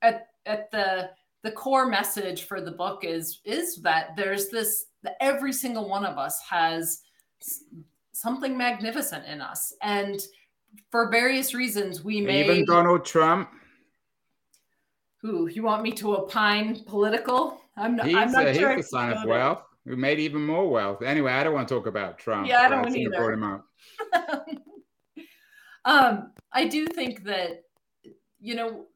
at 0.00 0.28
at 0.46 0.70
the 0.70 1.10
the 1.42 1.50
core 1.50 1.86
message 1.86 2.44
for 2.44 2.60
the 2.60 2.70
book 2.70 3.04
is 3.04 3.40
is 3.44 3.76
that 3.82 4.16
there's 4.16 4.48
this 4.48 4.86
that 5.02 5.16
every 5.20 5.52
single 5.52 5.88
one 5.88 6.04
of 6.04 6.18
us 6.18 6.40
has 6.48 7.02
something 8.12 8.56
magnificent 8.56 9.26
in 9.26 9.40
us. 9.40 9.74
And 9.82 10.20
for 10.90 11.10
various 11.10 11.54
reasons, 11.54 12.04
we 12.04 12.20
may 12.20 12.44
even 12.44 12.64
Donald 12.64 13.04
Trump. 13.04 13.50
Who 15.20 15.48
you 15.48 15.62
want 15.62 15.82
me 15.82 15.92
to 15.92 16.16
opine 16.16 16.84
political? 16.84 17.60
I'm 17.76 17.96
not. 17.96 18.06
He's, 18.06 18.16
I'm 18.16 18.32
not 18.32 18.54
sure 18.54 18.76
he's 18.76 18.86
a 18.86 18.88
sign 18.88 19.12
of 19.12 19.24
wealth. 19.24 19.62
Who 19.86 19.96
made 19.96 20.20
even 20.20 20.44
more 20.44 20.68
wealth? 20.68 21.02
Anyway, 21.02 21.32
I 21.32 21.42
don't 21.42 21.54
want 21.54 21.68
to 21.68 21.74
talk 21.74 21.86
about 21.86 22.18
Trump. 22.18 22.46
Yeah, 22.46 22.60
I 22.60 22.68
don't 22.68 22.82
want 22.82 22.96
either. 22.96 23.32
Him 23.32 23.42
up. 23.44 23.66
um, 25.84 26.32
I 26.52 26.66
do 26.66 26.86
think 26.86 27.24
that 27.24 27.64
you 28.40 28.54
know 28.54 28.86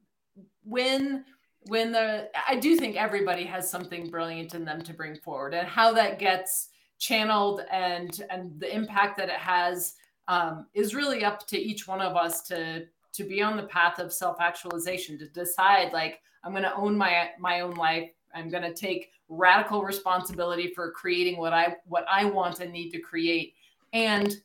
when 0.64 1.24
when 1.68 1.92
the 1.92 2.28
I 2.48 2.56
do 2.56 2.76
think 2.76 2.96
everybody 2.96 3.44
has 3.44 3.70
something 3.70 4.08
brilliant 4.08 4.54
in 4.54 4.64
them 4.64 4.82
to 4.82 4.92
bring 4.92 5.16
forward, 5.16 5.54
and 5.54 5.66
how 5.66 5.92
that 5.92 6.18
gets 6.18 6.68
channeled 6.98 7.62
and 7.70 8.24
and 8.30 8.58
the 8.58 8.74
impact 8.74 9.16
that 9.18 9.28
it 9.28 9.36
has 9.36 9.94
um, 10.28 10.66
is 10.74 10.94
really 10.94 11.24
up 11.24 11.46
to 11.46 11.58
each 11.58 11.86
one 11.86 12.00
of 12.00 12.16
us 12.16 12.42
to 12.42 12.86
to 13.12 13.24
be 13.24 13.42
on 13.42 13.56
the 13.56 13.64
path 13.64 13.98
of 13.98 14.12
self 14.12 14.40
actualization 14.40 15.18
to 15.18 15.26
decide 15.28 15.92
like 15.92 16.20
i'm 16.44 16.52
going 16.52 16.62
to 16.62 16.74
own 16.74 16.96
my 16.96 17.30
my 17.38 17.60
own 17.60 17.74
life. 17.74 18.10
I'm 18.34 18.50
going 18.50 18.62
to 18.62 18.74
take 18.74 19.12
radical 19.28 19.82
responsibility 19.82 20.72
for 20.74 20.90
creating 20.92 21.38
what 21.38 21.52
i 21.52 21.76
what 21.86 22.04
i 22.10 22.24
want 22.24 22.60
and 22.60 22.72
need 22.72 22.90
to 22.90 23.00
create. 23.00 23.54
And 23.92 24.36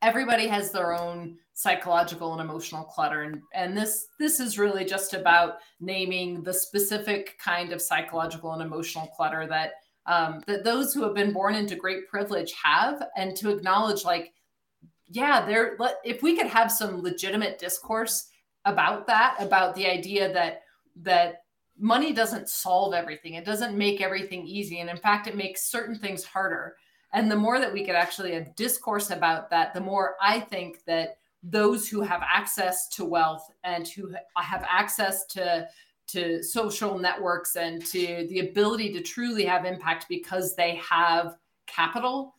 everybody 0.00 0.46
has 0.46 0.72
their 0.72 0.98
own 0.98 1.38
psychological 1.54 2.32
and 2.32 2.40
emotional 2.40 2.82
clutter 2.82 3.22
and 3.22 3.42
and 3.52 3.76
this 3.76 4.08
this 4.18 4.40
is 4.40 4.58
really 4.58 4.86
just 4.86 5.12
about 5.12 5.58
naming 5.80 6.42
the 6.42 6.52
specific 6.52 7.38
kind 7.38 7.72
of 7.72 7.82
psychological 7.82 8.52
and 8.52 8.62
emotional 8.62 9.06
clutter 9.08 9.46
that 9.46 9.72
um, 10.06 10.42
that 10.46 10.64
those 10.64 10.92
who 10.92 11.02
have 11.04 11.14
been 11.14 11.32
born 11.32 11.54
into 11.54 11.76
great 11.76 12.08
privilege 12.08 12.52
have, 12.62 13.02
and 13.16 13.36
to 13.36 13.50
acknowledge, 13.50 14.04
like, 14.04 14.32
yeah, 15.06 15.44
there. 15.44 15.76
If 16.04 16.22
we 16.22 16.36
could 16.36 16.46
have 16.46 16.72
some 16.72 17.02
legitimate 17.02 17.58
discourse 17.58 18.28
about 18.64 19.06
that, 19.06 19.36
about 19.38 19.74
the 19.74 19.86
idea 19.86 20.32
that 20.32 20.62
that 20.96 21.44
money 21.78 22.12
doesn't 22.12 22.48
solve 22.48 22.94
everything, 22.94 23.34
it 23.34 23.44
doesn't 23.44 23.76
make 23.76 24.00
everything 24.00 24.46
easy, 24.46 24.80
and 24.80 24.90
in 24.90 24.96
fact, 24.96 25.26
it 25.26 25.36
makes 25.36 25.70
certain 25.70 25.96
things 25.96 26.24
harder. 26.24 26.76
And 27.14 27.30
the 27.30 27.36
more 27.36 27.60
that 27.60 27.72
we 27.72 27.84
could 27.84 27.94
actually 27.94 28.32
have 28.32 28.56
discourse 28.56 29.10
about 29.10 29.50
that, 29.50 29.74
the 29.74 29.80
more 29.80 30.16
I 30.20 30.40
think 30.40 30.82
that 30.86 31.18
those 31.42 31.88
who 31.88 32.00
have 32.00 32.22
access 32.22 32.88
to 32.88 33.04
wealth 33.04 33.50
and 33.64 33.88
who 33.88 34.14
have 34.36 34.64
access 34.68 35.26
to 35.26 35.66
to 36.08 36.42
social 36.42 36.98
networks 36.98 37.56
and 37.56 37.84
to 37.86 38.26
the 38.28 38.40
ability 38.40 38.92
to 38.92 39.00
truly 39.00 39.44
have 39.44 39.64
impact 39.64 40.06
because 40.08 40.54
they 40.54 40.74
have 40.76 41.36
capital, 41.66 42.34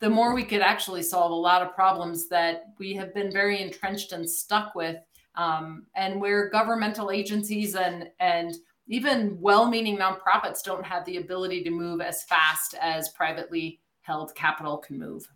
the 0.00 0.10
more 0.10 0.34
we 0.34 0.44
could 0.44 0.60
actually 0.60 1.02
solve 1.02 1.30
a 1.30 1.34
lot 1.34 1.62
of 1.62 1.74
problems 1.74 2.28
that 2.28 2.64
we 2.78 2.92
have 2.92 3.14
been 3.14 3.32
very 3.32 3.62
entrenched 3.62 4.12
and 4.12 4.28
stuck 4.28 4.74
with, 4.74 4.96
um, 5.36 5.86
and 5.94 6.20
where 6.20 6.50
governmental 6.50 7.10
agencies 7.10 7.74
and 7.74 8.10
and 8.20 8.54
even 8.86 9.40
well-meaning 9.40 9.96
nonprofits 9.96 10.62
don't 10.62 10.84
have 10.84 11.06
the 11.06 11.16
ability 11.16 11.64
to 11.64 11.70
move 11.70 12.02
as 12.02 12.24
fast 12.24 12.74
as 12.82 13.08
privately 13.10 13.80
held 14.02 14.34
capital 14.34 14.76
can 14.76 14.98
move. 14.98 15.26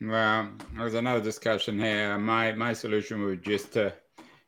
Well, 0.00 0.50
there's 0.76 0.94
another 0.94 1.22
discussion 1.22 1.78
here. 1.78 2.18
My 2.18 2.52
my 2.52 2.72
solution 2.72 3.24
would 3.24 3.42
just 3.42 3.72
to 3.74 3.94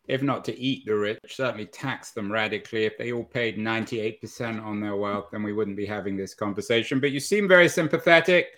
if 0.08 0.22
not 0.22 0.44
to 0.46 0.58
eat 0.58 0.86
the 0.86 0.96
rich, 0.96 1.18
certainly 1.26 1.66
tax 1.66 2.12
them 2.12 2.32
radically. 2.32 2.86
If 2.86 2.96
they 2.96 3.12
all 3.12 3.24
paid 3.24 3.58
98% 3.58 4.64
on 4.64 4.80
their 4.80 4.96
wealth, 4.96 5.26
then 5.30 5.42
we 5.42 5.52
wouldn't 5.52 5.76
be 5.76 5.84
having 5.84 6.16
this 6.16 6.34
conversation. 6.34 6.98
But 6.98 7.10
you 7.10 7.20
seem 7.20 7.46
very 7.46 7.68
sympathetic 7.68 8.48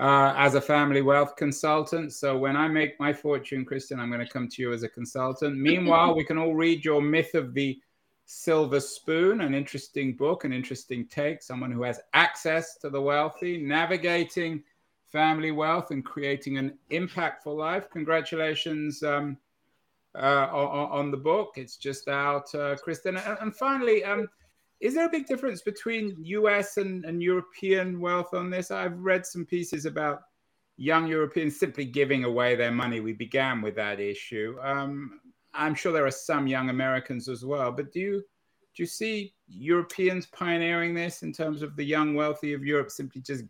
uh, 0.00 0.34
as 0.36 0.56
a 0.56 0.60
family 0.60 1.00
wealth 1.00 1.36
consultant. 1.36 2.12
So 2.12 2.36
when 2.36 2.56
I 2.56 2.66
make 2.66 2.98
my 2.98 3.12
fortune, 3.12 3.64
Kristin, 3.64 4.00
I'm 4.00 4.10
going 4.10 4.26
to 4.26 4.32
come 4.32 4.48
to 4.48 4.62
you 4.62 4.72
as 4.72 4.82
a 4.82 4.88
consultant. 4.88 5.56
Meanwhile, 5.56 6.16
we 6.16 6.24
can 6.24 6.36
all 6.36 6.54
read 6.54 6.84
your 6.84 7.00
Myth 7.00 7.34
of 7.34 7.54
the 7.54 7.80
Silver 8.24 8.80
Spoon, 8.80 9.40
an 9.42 9.54
interesting 9.54 10.16
book, 10.16 10.44
an 10.44 10.52
interesting 10.52 11.06
take, 11.06 11.42
someone 11.42 11.70
who 11.70 11.84
has 11.84 12.00
access 12.12 12.76
to 12.78 12.90
the 12.90 13.00
wealthy, 13.00 13.58
navigating 13.58 14.64
family 15.12 15.50
wealth 15.52 15.90
and 15.90 16.04
creating 16.04 16.58
an 16.58 16.78
impactful 16.90 17.54
life. 17.56 17.88
Congratulations. 17.90 19.02
Um, 19.02 19.36
uh, 20.14 20.48
on, 20.52 20.90
on, 20.90 21.10
the 21.10 21.16
book. 21.16 21.54
It's 21.56 21.78
just 21.78 22.06
out, 22.06 22.54
uh, 22.54 22.76
Kristin. 22.76 23.18
And, 23.26 23.38
and 23.40 23.56
finally, 23.56 24.04
um, 24.04 24.28
is 24.80 24.94
there 24.94 25.06
a 25.06 25.10
big 25.10 25.26
difference 25.26 25.62
between 25.62 26.16
US 26.18 26.76
and, 26.76 27.04
and 27.04 27.22
European 27.22 28.00
wealth 28.00 28.34
on 28.34 28.50
this? 28.50 28.70
I've 28.70 28.98
read 28.98 29.24
some 29.24 29.46
pieces 29.46 29.86
about 29.86 30.22
young 30.76 31.06
Europeans 31.06 31.58
simply 31.58 31.84
giving 31.84 32.24
away 32.24 32.56
their 32.56 32.72
money. 32.72 33.00
We 33.00 33.12
began 33.12 33.62
with 33.62 33.76
that 33.76 34.00
issue. 34.00 34.56
Um, 34.62 35.20
I'm 35.54 35.74
sure 35.74 35.92
there 35.92 36.06
are 36.06 36.10
some 36.10 36.46
young 36.46 36.70
Americans 36.70 37.28
as 37.28 37.44
well, 37.44 37.72
but 37.72 37.92
do 37.92 38.00
you 38.00 38.24
do 38.74 38.82
you 38.82 38.86
see 38.86 39.34
Europeans 39.48 40.26
pioneering 40.26 40.94
this 40.94 41.22
in 41.22 41.32
terms 41.32 41.60
of 41.60 41.76
the 41.76 41.84
young 41.84 42.14
wealthy 42.14 42.54
of 42.54 42.64
Europe 42.64 42.90
simply 42.90 43.20
just 43.20 43.44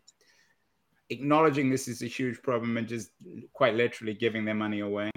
acknowledging 1.09 1.69
this 1.69 1.87
is 1.87 2.01
a 2.01 2.07
huge 2.07 2.41
problem 2.41 2.77
and 2.77 2.87
just 2.87 3.11
quite 3.53 3.75
literally 3.75 4.13
giving 4.13 4.45
their 4.45 4.55
money 4.55 4.81
away? 4.81 5.11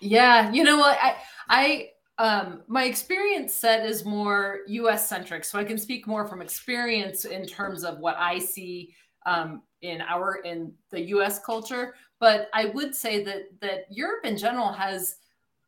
Yeah, 0.00 0.50
you 0.50 0.64
know 0.64 0.78
what? 0.78 0.98
I 1.00 1.16
I 1.48 1.88
um 2.18 2.62
my 2.66 2.84
experience 2.84 3.54
set 3.54 3.86
is 3.86 4.04
more 4.04 4.60
US 4.66 5.08
centric, 5.08 5.44
so 5.44 5.58
I 5.58 5.64
can 5.64 5.78
speak 5.78 6.06
more 6.06 6.26
from 6.26 6.42
experience 6.42 7.24
in 7.24 7.46
terms 7.46 7.84
of 7.84 7.98
what 7.98 8.16
I 8.18 8.38
see 8.38 8.94
um 9.26 9.62
in 9.80 10.00
our 10.00 10.36
in 10.44 10.72
the 10.90 11.00
US 11.16 11.38
culture, 11.44 11.94
but 12.20 12.48
I 12.52 12.66
would 12.66 12.94
say 12.94 13.22
that 13.24 13.60
that 13.60 13.86
Europe 13.90 14.24
in 14.24 14.36
general 14.36 14.72
has 14.72 15.16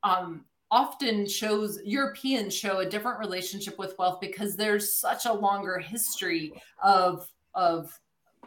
um 0.03 0.45
often 0.71 1.29
shows 1.29 1.79
Europeans 1.85 2.53
show 2.53 2.79
a 2.79 2.89
different 2.89 3.21
relationship 3.21 3.79
with 3.79 3.97
wealth 3.97 4.21
because 4.21 4.57
there's 4.57 4.95
such 4.95 5.27
a 5.27 5.33
longer 5.33 5.79
history 5.79 6.53
of 6.83 7.29
of 7.55 7.97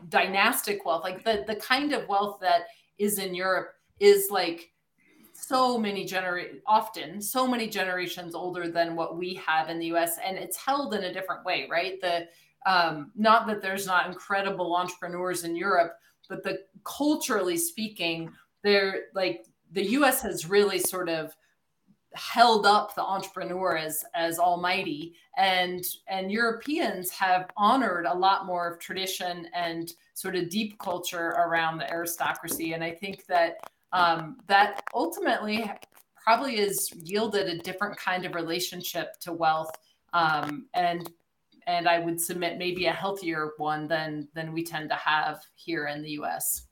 dynastic 0.10 0.86
wealth 0.86 1.04
like 1.04 1.24
the 1.24 1.44
the 1.48 1.56
kind 1.56 1.94
of 1.94 2.08
wealth 2.08 2.40
that 2.40 2.64
is 2.98 3.20
in 3.20 3.34
Europe 3.34 3.74
is 4.00 4.30
like 4.30 4.72
so 5.34 5.78
many 5.78 6.04
genera- 6.04 6.56
often 6.66 7.22
so 7.22 7.48
many 7.48 7.68
generations 7.68 8.34
older 8.34 8.70
than 8.70 8.96
what 8.96 9.18
we 9.18 9.34
have 9.36 9.70
in 9.70 9.80
the 9.80 9.88
US 9.88 10.18
and 10.26 10.38
it's 10.38 10.58
held 10.58 10.94
in 10.94 11.04
a 11.04 11.14
different 11.14 11.46
way 11.46 11.68
right? 11.70 12.00
The 12.02 12.28
um, 12.66 13.12
not 13.16 13.48
that 13.48 13.62
there's 13.62 13.88
not 13.88 14.08
incredible 14.08 14.76
entrepreneurs 14.76 15.44
in 15.44 15.56
Europe 15.56 15.94
but 16.28 16.44
the 16.44 16.60
culturally 16.84 17.58
speaking 17.58 18.32
they're 18.64 19.06
like 19.14 19.46
the 19.72 19.86
US 19.92 20.22
has 20.22 20.50
really 20.50 20.80
sort 20.80 21.10
of 21.10 21.36
held 22.18 22.66
up 22.66 22.96
the 22.96 23.04
entrepreneur 23.04 23.78
as 23.78 24.04
as 24.14 24.40
almighty. 24.40 25.16
And 25.38 25.86
and 26.08 26.32
europeans 26.32 27.10
have 27.12 27.50
honored 27.56 28.06
a 28.06 28.14
lot 28.14 28.46
more 28.46 28.68
of 28.70 28.80
tradition 28.80 29.48
and 29.54 29.92
sort 30.14 30.36
of 30.36 30.50
deep 30.50 30.80
culture 30.80 31.30
around 31.30 31.78
the 31.78 31.92
aristocracy. 31.92 32.74
And 32.74 32.84
i 32.84 32.92
think 32.92 33.26
that 33.28 33.70
um, 33.94 34.38
that 34.48 34.84
ultimately 34.94 35.72
probably 36.22 36.58
has 36.58 36.92
yielded 37.04 37.48
a 37.48 37.58
different 37.60 37.98
kind 37.98 38.26
of 38.26 38.36
relationship 38.36 39.18
to 39.22 39.32
wealth 39.32 39.72
um, 40.14 40.66
and 40.74 41.12
and 41.68 41.88
i 41.88 42.00
would 42.00 42.20
submit 42.20 42.58
maybe 42.58 42.88
a 42.88 42.92
healthier 42.92 43.52
one 43.58 43.88
than 43.88 44.28
than 44.34 44.52
we 44.52 44.64
tend 44.64 44.90
to 44.90 44.96
have 44.96 45.42
here 45.56 45.88
in 45.88 46.02
the 46.02 46.10
us 46.10 46.67